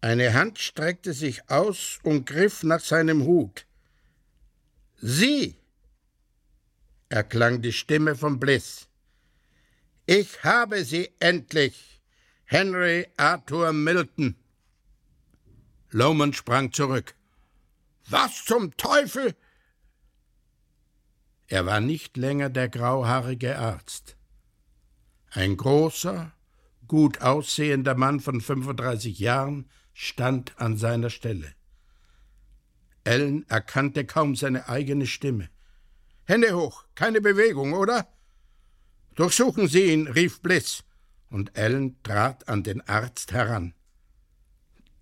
Eine 0.00 0.34
Hand 0.34 0.60
streckte 0.60 1.14
sich 1.14 1.50
aus 1.50 1.98
und 2.04 2.26
griff 2.26 2.62
nach 2.62 2.78
seinem 2.78 3.24
Hut. 3.24 3.66
Sie! 4.98 5.56
erklang 7.08 7.60
die 7.60 7.72
Stimme 7.72 8.14
von 8.14 8.38
Bliss. 8.38 8.86
Ich 10.06 10.44
habe 10.44 10.84
sie 10.84 11.10
endlich, 11.18 12.00
Henry 12.44 13.08
Arthur 13.16 13.72
Milton. 13.72 14.36
Lomond 15.90 16.36
sprang 16.36 16.72
zurück. 16.72 17.16
Was 18.08 18.44
zum 18.44 18.76
Teufel? 18.76 19.34
Er 21.48 21.66
war 21.66 21.80
nicht 21.80 22.16
länger 22.16 22.50
der 22.50 22.68
grauhaarige 22.68 23.58
Arzt. 23.58 24.16
Ein 25.30 25.56
großer, 25.56 26.32
gut 26.86 27.20
aussehender 27.20 27.94
Mann 27.94 28.20
von 28.20 28.40
35 28.40 29.18
Jahren 29.18 29.68
stand 29.92 30.58
an 30.60 30.76
seiner 30.76 31.10
Stelle. 31.10 31.54
Ellen 33.04 33.48
erkannte 33.48 34.04
kaum 34.04 34.34
seine 34.34 34.68
eigene 34.68 35.06
Stimme. 35.06 35.48
Hände 36.24 36.56
hoch, 36.56 36.84
keine 36.94 37.20
Bewegung, 37.20 37.72
oder? 37.72 38.08
Durchsuchen 39.14 39.68
Sie 39.68 39.92
ihn, 39.92 40.08
rief 40.08 40.42
Bliss, 40.42 40.84
und 41.30 41.56
Ellen 41.56 42.02
trat 42.02 42.48
an 42.48 42.62
den 42.62 42.80
Arzt 42.82 43.32
heran. 43.32 43.74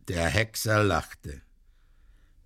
Der 0.08 0.28
Hexer 0.28 0.84
lachte. 0.84 1.43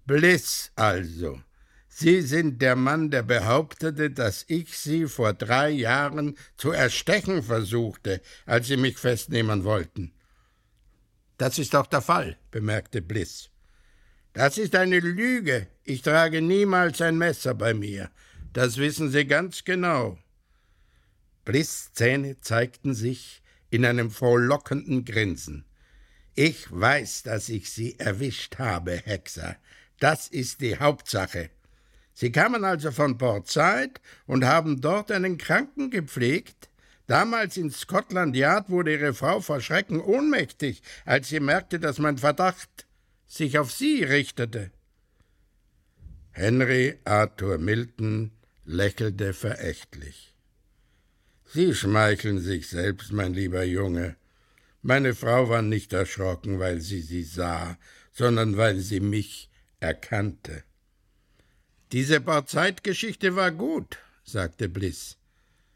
Bliss 0.08 0.72
also. 0.74 1.38
Sie 1.86 2.22
sind 2.22 2.62
der 2.62 2.76
Mann, 2.76 3.10
der 3.10 3.22
behauptete, 3.22 4.10
dass 4.10 4.46
ich 4.48 4.78
Sie 4.78 5.06
vor 5.06 5.34
drei 5.34 5.68
Jahren 5.68 6.38
zu 6.56 6.70
erstechen 6.70 7.42
versuchte, 7.42 8.22
als 8.46 8.68
Sie 8.68 8.78
mich 8.78 8.96
festnehmen 8.96 9.64
wollten. 9.64 10.14
Das 11.36 11.58
ist 11.58 11.74
doch 11.74 11.86
der 11.86 12.00
Fall, 12.00 12.38
bemerkte 12.50 13.02
Bliss. 13.02 13.50
Das 14.32 14.56
ist 14.56 14.74
eine 14.74 14.98
Lüge. 14.98 15.66
Ich 15.84 16.00
trage 16.00 16.40
niemals 16.40 17.02
ein 17.02 17.18
Messer 17.18 17.52
bei 17.52 17.74
mir. 17.74 18.10
Das 18.54 18.78
wissen 18.78 19.10
Sie 19.10 19.26
ganz 19.26 19.62
genau. 19.64 20.18
Bliss 21.44 21.92
Zähne 21.92 22.40
zeigten 22.40 22.94
sich 22.94 23.42
in 23.68 23.84
einem 23.84 24.10
frohlockenden 24.10 25.04
Grinsen. 25.04 25.66
Ich 26.34 26.66
weiß, 26.70 27.24
dass 27.24 27.50
ich 27.50 27.70
Sie 27.70 27.98
erwischt 27.98 28.58
habe, 28.58 28.96
Hexer. 28.96 29.58
Das 29.98 30.28
ist 30.28 30.60
die 30.60 30.78
Hauptsache. 30.78 31.50
Sie 32.12 32.32
kamen 32.32 32.64
also 32.64 32.90
von 32.90 33.18
Port 33.18 33.48
Said 33.48 34.00
und 34.26 34.44
haben 34.44 34.80
dort 34.80 35.10
einen 35.10 35.38
Kranken 35.38 35.90
gepflegt. 35.90 36.68
Damals 37.06 37.56
in 37.56 37.70
Scotland 37.70 38.36
Yard 38.36 38.70
wurde 38.70 38.92
Ihre 38.92 39.14
Frau 39.14 39.40
vor 39.40 39.60
Schrecken 39.60 40.00
ohnmächtig, 40.00 40.82
als 41.04 41.28
sie 41.28 41.40
merkte, 41.40 41.80
dass 41.80 41.98
mein 41.98 42.18
Verdacht 42.18 42.86
sich 43.26 43.58
auf 43.58 43.72
Sie 43.72 44.02
richtete. 44.02 44.70
Henry 46.32 46.98
Arthur 47.04 47.58
Milton 47.58 48.32
lächelte 48.64 49.32
verächtlich. 49.32 50.34
Sie 51.46 51.74
schmeicheln 51.74 52.40
sich 52.40 52.68
selbst, 52.68 53.10
mein 53.12 53.32
lieber 53.32 53.64
Junge. 53.64 54.16
Meine 54.82 55.14
Frau 55.14 55.48
war 55.48 55.62
nicht 55.62 55.92
erschrocken, 55.92 56.58
weil 56.58 56.80
sie 56.80 57.00
sie 57.00 57.24
sah, 57.24 57.78
sondern 58.12 58.56
weil 58.56 58.78
sie 58.78 59.00
mich 59.00 59.50
erkannte. 59.80 60.64
Diese 61.92 62.20
Bauzeitgeschichte 62.20 63.36
war 63.36 63.50
gut, 63.50 63.98
sagte 64.24 64.68
Bliss. 64.68 65.16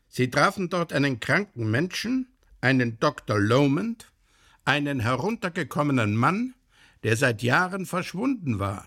Sie 0.08 0.30
trafen 0.30 0.68
dort 0.68 0.92
einen 0.92 1.20
kranken 1.20 1.70
Menschen, 1.70 2.28
einen 2.60 2.98
Dr. 2.98 3.38
Lomond, 3.38 4.12
einen 4.64 5.00
heruntergekommenen 5.00 6.14
Mann, 6.14 6.54
der 7.02 7.16
seit 7.16 7.42
Jahren 7.42 7.86
verschwunden 7.86 8.58
war. 8.58 8.86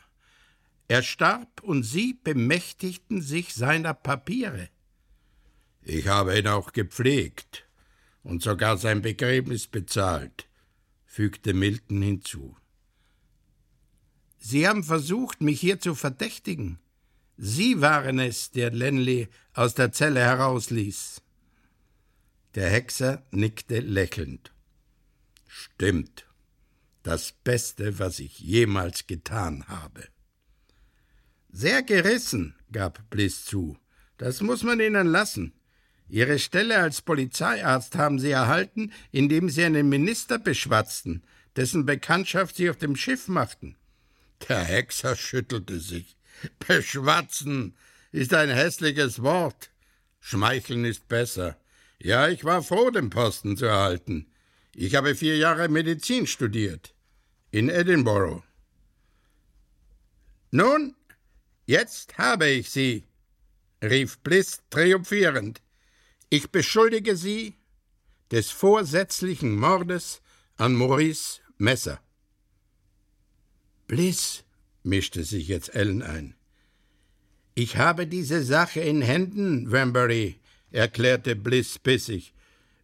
Er 0.87 1.01
starb 1.01 1.61
und 1.63 1.83
Sie 1.83 2.13
bemächtigten 2.23 3.21
sich 3.21 3.55
seiner 3.55 3.93
Papiere. 3.93 4.69
Ich 5.81 6.07
habe 6.07 6.37
ihn 6.37 6.47
auch 6.47 6.73
gepflegt 6.73 7.67
und 8.23 8.43
sogar 8.43 8.77
sein 8.77 9.01
Begräbnis 9.01 9.67
bezahlt, 9.67 10.47
fügte 11.05 11.53
Milton 11.53 12.01
hinzu. 12.01 12.55
Sie 14.47 14.67
haben 14.67 14.83
versucht, 14.83 15.41
mich 15.41 15.59
hier 15.59 15.79
zu 15.79 15.95
verdächtigen, 15.95 16.77
Sie 17.35 17.81
waren 17.81 18.19
es, 18.19 18.51
der 18.51 18.69
Lenley 18.69 19.27
aus 19.53 19.73
der 19.73 19.91
Zelle 19.91 20.19
herausließ. 20.19 21.19
Der 22.53 22.69
Hexer 22.69 23.23
nickte 23.31 23.79
lächelnd. 23.79 24.53
Stimmt. 25.47 26.27
Das 27.01 27.31
Beste, 27.31 27.97
was 27.97 28.19
ich 28.19 28.37
jemals 28.39 29.07
getan 29.07 29.67
habe. 29.67 30.07
Sehr 31.51 31.81
gerissen, 31.81 32.55
gab 32.71 33.09
Bliss 33.09 33.45
zu. 33.45 33.79
Das 34.17 34.41
muss 34.41 34.61
man 34.61 34.79
Ihnen 34.79 35.07
lassen. 35.07 35.53
Ihre 36.07 36.37
Stelle 36.37 36.77
als 36.77 37.01
Polizeiarzt 37.01 37.95
haben 37.95 38.19
Sie 38.19 38.29
erhalten, 38.29 38.93
indem 39.11 39.49
Sie 39.49 39.63
einen 39.63 39.89
Minister 39.89 40.37
beschwatzten, 40.37 41.23
dessen 41.55 41.87
Bekanntschaft 41.87 42.57
Sie 42.57 42.69
auf 42.69 42.77
dem 42.77 42.95
Schiff 42.95 43.27
machten. 43.27 43.75
Der 44.47 44.59
Hexer 44.63 45.15
schüttelte 45.15 45.79
sich. 45.79 46.17
Beschwatzen 46.59 47.75
ist 48.11 48.33
ein 48.33 48.49
hässliches 48.49 49.21
Wort. 49.23 49.71
Schmeicheln 50.19 50.85
ist 50.85 51.07
besser. 51.07 51.57
Ja, 51.99 52.27
ich 52.27 52.43
war 52.43 52.61
froh, 52.61 52.89
den 52.89 53.09
Posten 53.09 53.57
zu 53.57 53.65
erhalten. 53.65 54.27
Ich 54.73 54.95
habe 54.95 55.15
vier 55.15 55.37
Jahre 55.37 55.69
Medizin 55.69 56.27
studiert. 56.27 56.93
In 57.51 57.69
Edinburgh. 57.69 58.43
Nun, 60.51 60.95
jetzt 61.65 62.17
habe 62.17 62.47
ich 62.47 62.69
Sie, 62.69 63.03
rief 63.81 64.19
Bliss 64.19 64.61
triumphierend. 64.69 65.61
Ich 66.29 66.51
beschuldige 66.51 67.15
Sie 67.15 67.55
des 68.31 68.51
vorsätzlichen 68.51 69.55
Mordes 69.55 70.21
an 70.57 70.73
Maurice 70.73 71.39
Messer. 71.57 71.99
Bliss, 73.87 74.43
mischte 74.83 75.23
sich 75.23 75.47
jetzt 75.47 75.75
Ellen 75.75 76.01
ein. 76.01 76.35
Ich 77.53 77.77
habe 77.77 78.07
diese 78.07 78.43
Sache 78.43 78.81
in 78.81 79.01
Händen, 79.01 79.71
Wambury, 79.71 80.39
erklärte 80.71 81.35
Bliss 81.35 81.79
bissig. 81.79 82.33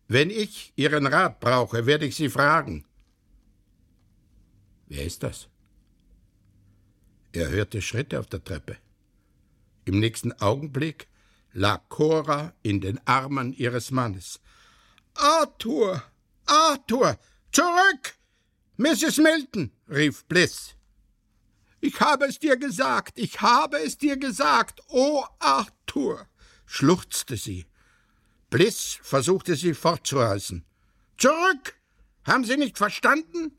Wenn 0.07 0.29
ich 0.29 0.73
Ihren 0.75 1.07
Rat 1.07 1.39
brauche, 1.39 1.85
werde 1.85 2.05
ich 2.05 2.15
Sie 2.15 2.29
fragen. 2.29 2.85
Wer 4.87 5.05
ist 5.05 5.23
das? 5.23 5.47
Er 7.33 7.49
hörte 7.49 7.81
Schritte 7.81 8.19
auf 8.19 8.27
der 8.27 8.43
Treppe. 8.43 8.77
Im 9.85 9.99
nächsten 9.99 10.33
Augenblick 10.33 11.07
lag 11.53 11.81
Cora 11.89 12.53
in 12.61 12.81
den 12.81 12.99
Armen 13.07 13.53
ihres 13.53 13.89
Mannes. 13.91 14.39
Arthur! 15.15 16.03
Arthur! 16.45 17.17
Zurück! 17.51 18.15
Mrs. 18.77 19.17
Milton! 19.17 19.71
rief 19.89 20.25
Bliss. 20.25 20.75
Ich 21.81 21.99
habe 21.99 22.25
es 22.25 22.37
dir 22.37 22.57
gesagt, 22.57 23.17
ich 23.17 23.41
habe 23.41 23.77
es 23.77 23.97
dir 23.97 24.17
gesagt, 24.17 24.81
o 24.87 25.19
oh 25.19 25.25
Arthur, 25.39 26.27
schluchzte 26.65 27.37
sie. 27.37 27.65
Bliss 28.51 28.99
versuchte 29.01 29.55
sie 29.55 29.73
fortzureißen. 29.73 30.63
Zurück! 31.17 31.75
Haben 32.23 32.43
Sie 32.43 32.57
nicht 32.57 32.77
verstanden? 32.77 33.57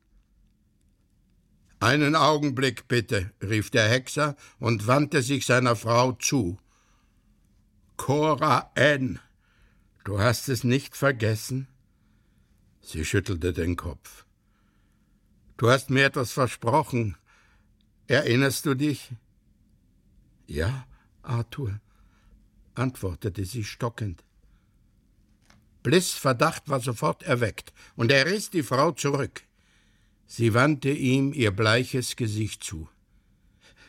Einen 1.81 2.15
Augenblick 2.15 2.87
bitte, 2.87 3.33
rief 3.43 3.71
der 3.71 3.89
Hexer 3.89 4.37
und 4.61 4.87
wandte 4.87 5.21
sich 5.21 5.47
seiner 5.47 5.75
Frau 5.75 6.13
zu. 6.13 6.59
Cora 7.97 8.71
N., 8.77 9.19
du 10.05 10.21
hast 10.21 10.49
es 10.49 10.63
nicht 10.63 10.97
vergessen? 10.97 11.67
Sie 12.81 13.05
schüttelte 13.05 13.53
den 13.53 13.75
Kopf. 13.75 14.27
Du 15.57 15.71
hast 15.71 15.91
mir 15.91 16.05
etwas 16.05 16.31
versprochen, 16.31 17.17
Erinnerst 18.13 18.67
du 18.67 18.75
dich? 18.75 19.09
Ja, 20.47 20.87
Arthur, 21.23 21.81
antwortete 22.75 23.47
sie 23.47 23.65
stockend. 23.65 24.23
Bliss 25.83 26.13
Verdacht 26.13 26.69
war 26.69 26.81
sofort 26.81 27.23
erweckt, 27.23 27.73
und 27.97 28.13
er 28.13 28.27
riss 28.27 28.51
die 28.51 28.63
Frau 28.63 28.93
zurück. 28.93 29.45
Sie 30.27 30.53
wandte 30.53 30.91
ihm 30.91 31.33
ihr 31.33 31.53
bleiches 31.53 32.15
Gesicht 32.15 32.63
zu. 32.63 32.87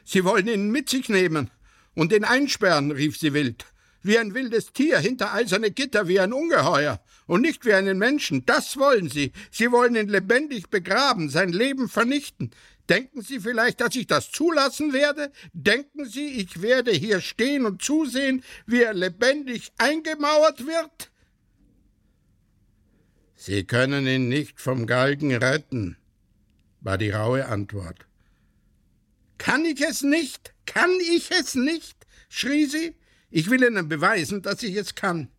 Sie 0.06 0.24
wollen 0.24 0.48
ihn 0.48 0.72
mit 0.72 0.88
sich 0.88 1.10
nehmen 1.10 1.52
und 1.94 2.14
ihn 2.14 2.24
einsperren, 2.24 2.92
rief 2.92 3.18
sie 3.18 3.34
wild. 3.34 3.66
Wie 4.04 4.18
ein 4.18 4.34
wildes 4.34 4.72
Tier 4.72 5.00
hinter 5.00 5.34
eiserne 5.34 5.72
Gitter, 5.72 6.08
wie 6.08 6.22
ein 6.22 6.32
Ungeheuer, 6.32 7.02
und 7.26 7.42
nicht 7.42 7.66
wie 7.66 7.74
einen 7.74 7.98
Menschen. 7.98 8.46
Das 8.46 8.78
wollen 8.78 9.10
sie. 9.10 9.34
Sie 9.52 9.72
wollen 9.72 9.96
ihn 9.96 10.08
lebendig 10.08 10.70
begraben, 10.70 11.30
sein 11.30 11.52
Leben 11.52 11.90
vernichten. 11.90 12.52
Denken 12.90 13.22
Sie 13.22 13.40
vielleicht, 13.40 13.80
dass 13.80 13.96
ich 13.96 14.08
das 14.08 14.32
zulassen 14.32 14.92
werde? 14.94 15.32
Denken 15.54 16.06
Sie, 16.06 16.28
ich 16.28 16.62
werde 16.62 16.92
hier 16.92 17.22
stehen 17.22 17.66
und 17.66 17.82
zusehen, 17.82 18.44
wie 18.66 18.82
er 18.82 18.94
lebendig 18.94 19.72
eingemauert 19.78 20.66
wird? 20.66 21.12
Sie 23.36 23.64
können 23.66 24.06
ihn 24.08 24.30
nicht 24.30 24.60
vom 24.60 24.86
Galgen 24.86 25.34
retten, 25.36 25.98
war 26.82 26.98
die 26.98 27.12
raue 27.12 27.46
Antwort. 27.48 28.06
Kann 29.38 29.66
ich 29.66 29.82
es 29.82 30.02
nicht? 30.02 30.54
Kann 30.66 30.92
ich 31.14 31.32
es 31.32 31.56
nicht? 31.56 32.06
schrie 32.30 32.66
sie. 32.66 32.96
Ich 33.30 33.50
will 33.50 33.64
Ihnen 33.64 33.90
beweisen, 33.90 34.42
dass 34.42 34.64
ich 34.64 34.76
es 34.76 34.96
kann. 34.96 35.30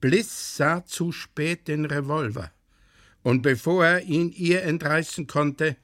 Bliss 0.00 0.56
sah 0.56 0.84
zu 0.84 1.12
spät 1.12 1.68
den 1.68 1.84
Revolver, 1.84 2.52
und 3.22 3.42
bevor 3.42 3.86
er 3.86 4.02
ihn 4.02 4.30
ihr 4.32 4.64
entreißen 4.64 5.26
konnte, 5.28 5.76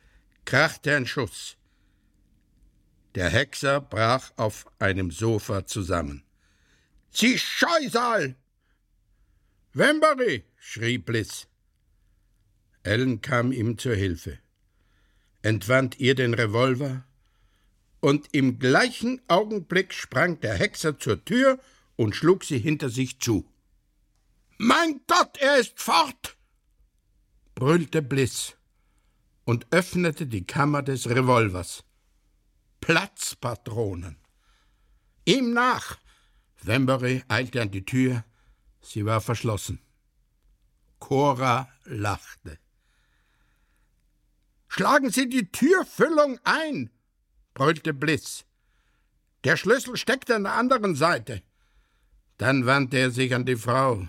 krachte 0.49 0.97
ein 0.97 1.07
Schuss. 1.07 1.59
Der 3.15 3.29
Hexer 3.29 3.83
brach 3.83 4.33
auf 4.37 4.65
einem 4.79 5.11
Sofa 5.11 5.67
zusammen. 5.67 6.25
Sie 7.11 7.39
Scheusal! 7.39 8.35
Wembury! 9.75 10.45
schrie 10.57 10.97
Bliss. 10.97 11.49
Ellen 12.83 13.21
kam 13.21 13.53
ihm 13.53 13.77
zur 13.77 13.95
Hilfe, 13.95 14.39
entwand 15.43 16.01
ihr 16.01 16.15
den 16.15 16.33
Revolver, 16.33 17.05
und 18.01 18.29
im 18.33 18.59
gleichen 18.59 19.21
Augenblick 19.29 19.93
sprang 19.93 20.41
der 20.41 20.55
Hexer 20.55 20.99
zur 20.99 21.23
Tür 21.27 21.61
und 21.97 22.17
schlug 22.17 22.43
sie 22.43 22.59
hinter 22.59 22.89
sich 22.89 23.21
zu. 23.21 23.47
Mein 24.57 25.03
Gott, 25.07 25.37
er 25.41 25.59
ist 25.59 25.79
fort! 25.79 26.39
brüllte 27.55 28.01
Bliss 28.01 28.58
und 29.49 29.67
öffnete 29.71 30.27
die 30.27 30.45
Kammer 30.45 30.83
des 30.83 31.09
Revolvers. 31.09 31.83
Platzpatronen. 32.83 34.19
Ihm 35.25 35.55
nach! 35.55 35.97
Wembury 36.61 37.23
eilte 37.29 37.63
an 37.63 37.71
die 37.71 37.87
Tür. 37.87 38.25
Sie 38.83 39.07
war 39.07 39.23
verschlossen. 39.23 39.81
Cora 40.99 41.67
lachte. 41.85 42.59
Schlagen 44.69 45.09
Sie 45.09 45.31
die 45.31 45.51
Türfüllung 45.51 46.39
ein, 46.45 46.91
brüllte 47.55 47.95
Bliss. 47.95 48.45
Der 49.45 49.57
Schlüssel 49.57 49.97
steckt 49.97 50.31
an 50.31 50.43
der 50.43 50.57
anderen 50.57 50.95
Seite. 50.95 51.43
Dann 52.37 52.67
wandte 52.67 52.99
er 52.99 53.11
sich 53.11 53.35
an 53.35 53.47
die 53.47 53.57
Frau. 53.57 54.07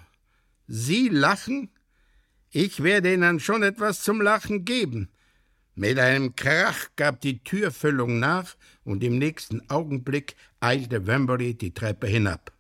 Sie 0.68 1.08
lachen? 1.08 1.72
Ich 2.50 2.84
werde 2.84 3.14
Ihnen 3.14 3.40
schon 3.40 3.64
etwas 3.64 4.04
zum 4.04 4.20
Lachen 4.20 4.66
geben. 4.66 5.10
Mit 5.80 5.98
einem 5.98 6.36
Krach 6.36 6.90
gab 6.98 7.22
die 7.22 7.42
Türfüllung 7.42 8.20
nach, 8.20 8.58
und 8.84 9.02
im 9.02 9.18
nächsten 9.18 9.70
Augenblick 9.70 10.36
eilte 10.60 11.08
Wembury 11.08 11.54
die 11.54 11.74
Treppe 11.74 12.06
hinab. 12.06 12.52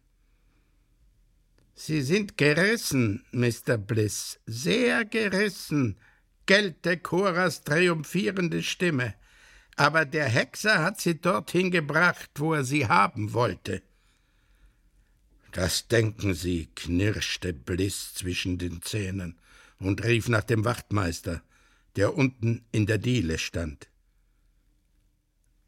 Sie 1.75 2.01
sind 2.01 2.37
gerissen, 2.37 3.25
Mr. 3.33 3.77
Bliss, 3.77 4.39
sehr 4.45 5.03
gerissen, 5.03 5.97
gellte 6.45 6.97
Coras 6.97 7.65
triumphierende 7.65 8.63
Stimme. 8.63 9.15
Aber 9.75 10.05
der 10.05 10.29
Hexer 10.29 10.81
hat 10.81 11.01
sie 11.01 11.19
dorthin 11.19 11.71
gebracht, 11.71 12.29
wo 12.35 12.53
er 12.53 12.63
sie 12.63 12.87
haben 12.87 13.33
wollte. 13.33 13.81
Das 15.51 15.89
denken 15.89 16.33
Sie, 16.33 16.69
knirschte 16.73 17.51
Bliss 17.51 18.13
zwischen 18.13 18.57
den 18.57 18.81
Zähnen 18.81 19.37
und 19.77 20.05
rief 20.05 20.29
nach 20.29 20.45
dem 20.45 20.63
Wachtmeister, 20.63 21.43
der 21.99 22.15
unten 22.15 22.63
in 22.71 22.85
der 22.85 22.97
Diele 22.97 23.37
stand. 23.37 23.89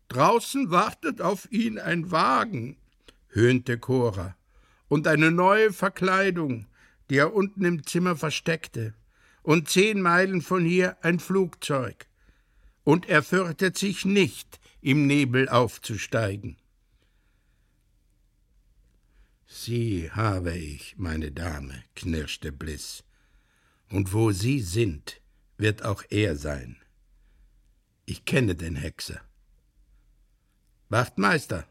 Draußen 0.08 0.72
wartet 0.72 1.20
auf 1.20 1.52
ihn 1.52 1.78
ein 1.78 2.10
Wagen, 2.10 2.78
höhnte 3.28 3.78
Cora 3.78 4.38
und 4.88 5.08
eine 5.08 5.30
neue 5.30 5.74
Verkleidung, 5.74 6.68
die 7.10 7.18
er 7.18 7.34
unten 7.34 7.66
im 7.66 7.86
Zimmer 7.86 8.16
versteckte, 8.16 8.94
und 9.44 9.68
zehn 9.68 10.02
Meilen 10.02 10.42
von 10.42 10.64
hier 10.64 10.96
ein 11.04 11.20
Flugzeug. 11.20 12.08
Und 12.86 13.10
er 13.10 13.24
fürchtet 13.24 13.78
sich 13.78 14.06
nicht, 14.06 14.62
im 14.80 15.08
Nebel 15.08 15.50
aufzusteigen. 15.50 16.56
Sie 19.48 20.10
habe 20.12 20.58
ich, 20.58 20.96
meine 20.98 21.34
Dame, 21.34 21.84
knirschte 21.94 22.54
Bliss. 22.54 23.04
Und 23.90 24.14
wo 24.14 24.32
Sie 24.32 24.62
sind, 24.62 25.21
wird 25.62 25.86
auch 25.86 26.04
er 26.10 26.36
sein. 26.36 26.76
Ich 28.06 28.26
kenne 28.26 28.56
den 28.56 28.76
Hexer. 28.76 29.22
Wachtmeister, 30.90 31.66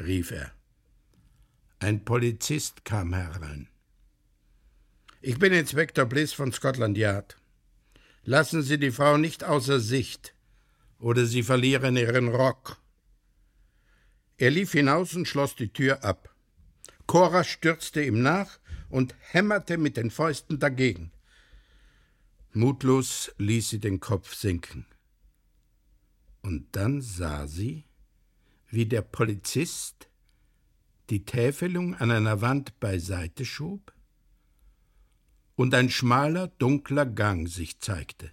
rief 0.00 0.30
er. 0.30 0.52
Ein 1.80 2.04
Polizist 2.04 2.84
kam 2.84 3.12
herein. 3.12 3.68
Ich 5.20 5.38
bin 5.38 5.52
Inspektor 5.52 6.06
Bliss 6.06 6.32
von 6.32 6.52
Scotland 6.52 6.96
Yard. 6.96 7.36
Lassen 8.22 8.62
Sie 8.62 8.78
die 8.78 8.92
Frau 8.92 9.18
nicht 9.18 9.44
außer 9.44 9.80
Sicht, 9.80 10.34
oder 10.98 11.26
Sie 11.26 11.42
verlieren 11.42 11.96
Ihren 11.96 12.28
Rock. 12.28 12.78
Er 14.38 14.50
lief 14.50 14.72
hinaus 14.72 15.14
und 15.14 15.26
schloss 15.26 15.56
die 15.56 15.72
Tür 15.72 16.04
ab. 16.04 16.34
Cora 17.06 17.44
stürzte 17.44 18.02
ihm 18.02 18.22
nach 18.22 18.58
und 18.88 19.14
hämmerte 19.20 19.78
mit 19.78 19.96
den 19.96 20.10
Fäusten 20.10 20.58
dagegen. 20.58 21.10
Mutlos 22.56 23.30
ließ 23.36 23.68
sie 23.68 23.80
den 23.80 24.00
Kopf 24.00 24.34
sinken. 24.34 24.86
Und 26.40 26.74
dann 26.74 27.02
sah 27.02 27.46
sie, 27.46 27.84
wie 28.70 28.86
der 28.86 29.02
Polizist 29.02 30.08
die 31.10 31.26
Täfelung 31.26 31.94
an 31.96 32.10
einer 32.10 32.40
Wand 32.40 32.80
beiseite 32.80 33.44
schob 33.44 33.92
und 35.54 35.74
ein 35.74 35.90
schmaler, 35.90 36.48
dunkler 36.48 37.04
Gang 37.04 37.46
sich 37.46 37.78
zeigte. 37.80 38.32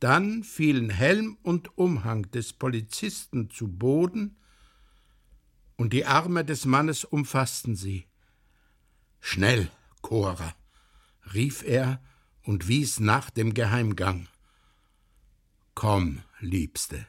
Dann 0.00 0.42
fielen 0.42 0.90
Helm 0.90 1.38
und 1.44 1.78
Umhang 1.78 2.28
des 2.32 2.52
Polizisten 2.52 3.48
zu 3.48 3.68
Boden, 3.68 4.38
und 5.76 5.92
die 5.92 6.04
Arme 6.04 6.44
des 6.44 6.64
Mannes 6.64 7.04
umfassten 7.04 7.76
sie. 7.76 8.06
Schnell, 9.20 9.70
Cora, 10.00 10.56
rief 11.32 11.62
er 11.62 12.02
und 12.46 12.68
wies 12.68 13.00
nach 13.00 13.28
dem 13.30 13.54
Geheimgang. 13.54 14.28
Komm, 15.74 16.22
Liebste. 16.40 17.06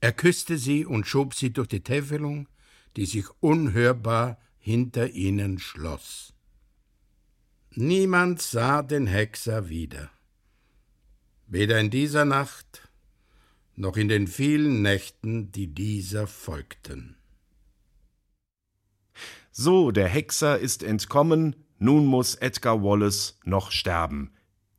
Er 0.00 0.12
küsste 0.12 0.58
sie 0.58 0.84
und 0.84 1.06
schob 1.06 1.34
sie 1.34 1.52
durch 1.52 1.68
die 1.68 1.84
Täfelung, 1.84 2.48
die 2.96 3.06
sich 3.06 3.26
unhörbar 3.40 4.40
hinter 4.58 5.10
ihnen 5.10 5.58
schloss. 5.58 6.32
Niemand 7.70 8.42
sah 8.42 8.82
den 8.82 9.06
Hexer 9.06 9.68
wieder. 9.68 10.10
Weder 11.46 11.78
in 11.78 11.90
dieser 11.90 12.24
Nacht 12.24 12.88
noch 13.76 13.96
in 13.96 14.08
den 14.08 14.26
vielen 14.26 14.82
Nächten, 14.82 15.52
die 15.52 15.68
dieser 15.68 16.26
folgten. 16.26 17.16
So, 19.50 19.90
der 19.90 20.08
Hexer 20.08 20.58
ist 20.58 20.82
entkommen, 20.82 21.56
nun 21.82 22.06
muss 22.06 22.36
Edgar 22.36 22.80
Wallace 22.84 23.40
noch 23.44 23.72
sterben 23.72 24.30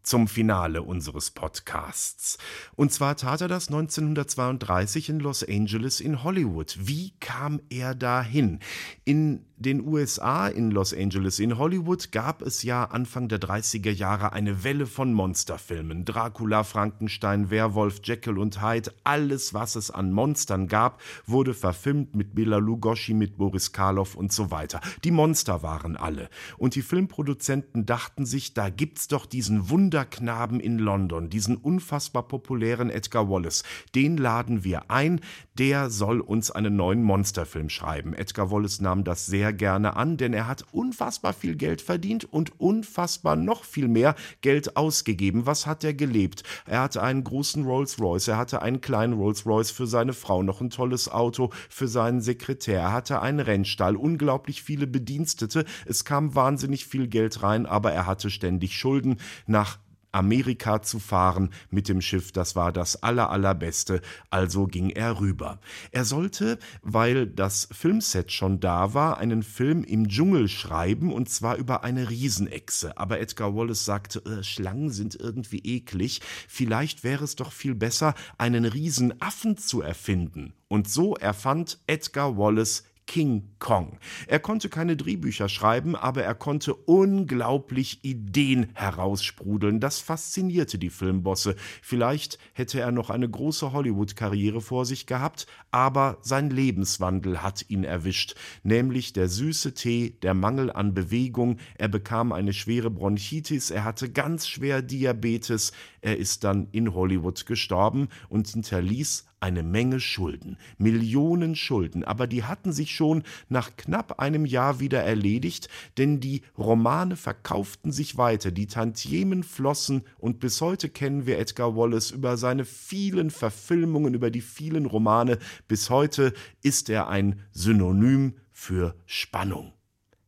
zum 0.03 0.27
Finale 0.27 0.83
unseres 0.83 1.31
Podcasts. 1.31 2.37
Und 2.75 2.91
zwar 2.91 3.15
tat 3.15 3.41
er 3.41 3.47
das 3.47 3.69
1932 3.69 5.09
in 5.09 5.19
Los 5.19 5.43
Angeles 5.43 5.99
in 5.99 6.23
Hollywood. 6.23 6.77
Wie 6.79 7.13
kam 7.19 7.61
er 7.69 7.95
dahin? 7.95 8.59
In 9.05 9.45
den 9.63 9.87
USA, 9.87 10.47
in 10.47 10.71
Los 10.71 10.93
Angeles, 10.93 11.39
in 11.39 11.57
Hollywood 11.57 12.11
gab 12.11 12.41
es 12.41 12.63
ja 12.63 12.83
Anfang 12.83 13.29
der 13.29 13.39
30er 13.39 13.91
Jahre 13.91 14.33
eine 14.33 14.63
Welle 14.63 14.85
von 14.85 15.13
Monsterfilmen. 15.13 16.05
Dracula, 16.05 16.63
Frankenstein, 16.63 17.49
Werwolf, 17.49 18.01
Jekyll 18.03 18.37
und 18.37 18.61
Hyde, 18.61 18.91
alles, 19.03 19.53
was 19.53 19.75
es 19.75 19.89
an 19.89 20.11
Monstern 20.11 20.67
gab, 20.67 21.01
wurde 21.25 21.53
verfilmt 21.53 22.15
mit 22.15 22.35
Bela 22.35 22.57
Lugosi, 22.57 23.13
mit 23.13 23.37
Boris 23.37 23.71
Karloff 23.71 24.15
und 24.15 24.33
so 24.33 24.51
weiter. 24.51 24.81
Die 25.03 25.11
Monster 25.11 25.63
waren 25.63 25.95
alle. 25.95 26.29
Und 26.57 26.75
die 26.75 26.81
Filmproduzenten 26.81 27.85
dachten 27.85 28.25
sich, 28.25 28.53
da 28.53 28.69
gibt's 28.69 29.07
doch 29.07 29.25
diesen 29.25 29.69
Wunderknaben 29.93 30.59
in 30.59 30.79
London, 30.79 31.29
diesen 31.29 31.55
unfassbar 31.55 32.23
populären 32.23 32.89
Edgar 32.89 33.29
Wallace. 33.29 33.63
Den 33.93 34.17
laden 34.17 34.63
wir 34.63 34.89
ein, 34.89 35.21
der 35.57 35.89
soll 35.89 36.19
uns 36.19 36.51
einen 36.51 36.75
neuen 36.75 37.03
Monsterfilm 37.03 37.69
schreiben. 37.69 38.13
Edgar 38.13 38.51
Wallace 38.51 38.81
nahm 38.81 39.03
das 39.03 39.25
sehr 39.25 39.53
gerne 39.53 39.95
an, 39.95 40.17
denn 40.17 40.33
er 40.33 40.47
hat 40.47 40.65
unfassbar 40.71 41.33
viel 41.33 41.55
Geld 41.55 41.81
verdient 41.81 42.25
und 42.25 42.59
unfassbar 42.59 43.35
noch 43.35 43.63
viel 43.63 43.87
mehr 43.87 44.15
Geld 44.41 44.75
ausgegeben. 44.75 45.45
Was 45.45 45.67
hat 45.67 45.83
er 45.83 45.93
gelebt? 45.93 46.43
Er 46.65 46.81
hatte 46.81 47.03
einen 47.03 47.23
großen 47.23 47.65
Rolls 47.65 47.99
Royce, 47.99 48.29
er 48.29 48.37
hatte 48.37 48.61
einen 48.61 48.81
kleinen 48.81 49.13
Rolls 49.13 49.45
Royce 49.45 49.71
für 49.71 49.87
seine 49.87 50.13
Frau, 50.13 50.43
noch 50.43 50.61
ein 50.61 50.69
tolles 50.69 51.09
Auto 51.09 51.51
für 51.69 51.87
seinen 51.87 52.21
Sekretär, 52.21 52.79
er 52.79 52.93
hatte 52.93 53.21
einen 53.21 53.39
Rennstall, 53.39 53.95
unglaublich 53.95 54.63
viele 54.63 54.87
Bedienstete, 54.87 55.65
es 55.85 56.05
kam 56.05 56.35
wahnsinnig 56.35 56.85
viel 56.85 57.07
Geld 57.07 57.43
rein, 57.43 57.65
aber 57.65 57.91
er 57.91 58.05
hatte 58.05 58.29
ständig 58.29 58.77
Schulden. 58.77 59.17
Nach 59.45 59.77
Amerika 60.13 60.81
zu 60.81 60.99
fahren 60.99 61.49
mit 61.69 61.89
dem 61.89 62.01
Schiff, 62.01 62.31
das 62.31 62.55
war 62.55 62.71
das 62.71 63.03
aller, 63.03 63.29
allerbeste, 63.29 64.01
also 64.29 64.67
ging 64.67 64.89
er 64.89 65.19
rüber. 65.19 65.59
Er 65.91 66.05
sollte, 66.05 66.59
weil 66.81 67.27
das 67.27 67.67
Filmset 67.71 68.31
schon 68.31 68.59
da 68.59 68.93
war, 68.93 69.17
einen 69.17 69.43
Film 69.43 69.83
im 69.83 70.07
Dschungel 70.07 70.47
schreiben 70.47 71.11
und 71.11 71.29
zwar 71.29 71.57
über 71.57 71.83
eine 71.83 72.09
Riesenechse. 72.09 72.97
Aber 72.97 73.19
Edgar 73.19 73.55
Wallace 73.55 73.85
sagte, 73.85 74.19
äh, 74.25 74.43
Schlangen 74.43 74.91
sind 74.91 75.15
irgendwie 75.15 75.59
eklig, 75.59 76.21
vielleicht 76.47 77.03
wäre 77.03 77.23
es 77.23 77.35
doch 77.35 77.51
viel 77.51 77.75
besser, 77.75 78.13
einen 78.37 78.65
Riesenaffen 78.65 79.57
zu 79.57 79.81
erfinden. 79.81 80.53
Und 80.67 80.89
so 80.89 81.15
erfand 81.15 81.79
Edgar 81.85 82.37
Wallace 82.37 82.83
King 83.05 83.49
Kong. 83.59 83.97
Er 84.27 84.39
konnte 84.39 84.69
keine 84.69 84.95
Drehbücher 84.95 85.49
schreiben, 85.49 85.95
aber 85.95 86.23
er 86.23 86.35
konnte 86.35 86.73
unglaublich 86.73 88.03
Ideen 88.03 88.67
heraussprudeln. 88.73 89.79
Das 89.79 89.99
faszinierte 89.99 90.77
die 90.77 90.89
Filmbosse. 90.89 91.55
Vielleicht 91.81 92.39
hätte 92.53 92.79
er 92.79 92.91
noch 92.91 93.09
eine 93.09 93.29
große 93.29 93.71
Hollywood-Karriere 93.71 94.61
vor 94.61 94.85
sich 94.85 95.05
gehabt, 95.05 95.47
aber 95.71 96.17
sein 96.21 96.49
Lebenswandel 96.49 97.41
hat 97.41 97.69
ihn 97.69 97.83
erwischt, 97.83 98.35
nämlich 98.63 99.13
der 99.13 99.27
süße 99.27 99.73
Tee, 99.73 100.17
der 100.21 100.33
Mangel 100.33 100.71
an 100.71 100.93
Bewegung, 100.93 101.57
er 101.75 101.87
bekam 101.87 102.31
eine 102.31 102.53
schwere 102.53 102.89
Bronchitis, 102.89 103.71
er 103.71 103.83
hatte 103.83 104.11
ganz 104.11 104.47
schwer 104.47 104.81
Diabetes, 104.81 105.71
er 106.03 106.17
ist 106.17 106.43
dann 106.43 106.67
in 106.71 106.93
Hollywood 106.93 107.45
gestorben 107.45 108.09
und 108.27 108.49
hinterließ 108.49 109.25
eine 109.39 109.63
Menge 109.63 110.01
Schulden, 110.01 110.57
Millionen 110.77 111.55
Schulden, 111.55 112.03
aber 112.03 112.27
die 112.27 112.43
hatten 112.43 112.73
sich 112.73 112.91
schon 112.91 113.23
nach 113.47 113.75
knapp 113.77 114.19
einem 114.19 114.45
Jahr 114.45 114.81
wieder 114.81 115.01
erledigt, 115.01 115.69
denn 115.97 116.19
die 116.19 116.41
Romane 116.57 117.15
verkauften 117.15 117.93
sich 117.93 118.17
weiter, 118.17 118.51
die 118.51 118.67
Tantiemen 118.67 119.43
flossen 119.43 120.03
und 120.17 120.39
bis 120.39 120.59
heute 120.59 120.89
kennen 120.89 121.25
wir 121.25 121.39
Edgar 121.39 121.75
Wallace 121.75 122.11
über 122.11 122.35
seine 122.35 122.65
vielen 122.65 123.31
Verfilmungen, 123.31 124.13
über 124.13 124.29
die 124.29 124.41
vielen 124.41 124.85
Romane. 124.85 125.39
Bis 125.69 125.89
heute 125.89 126.33
ist 126.61 126.89
er 126.89 127.07
ein 127.07 127.41
Synonym 127.51 128.35
für 128.51 128.95
Spannung. 129.05 129.73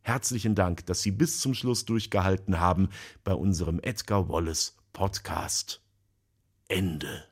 Herzlichen 0.01 0.55
Dank, 0.55 0.86
dass 0.86 1.01
Sie 1.01 1.11
bis 1.11 1.39
zum 1.39 1.53
Schluss 1.53 1.84
durchgehalten 1.84 2.59
haben 2.59 2.89
bei 3.23 3.34
unserem 3.34 3.80
Edgar 3.82 4.30
Wallace 4.30 4.74
Podcast. 4.95 5.81
Ende. 6.69 7.25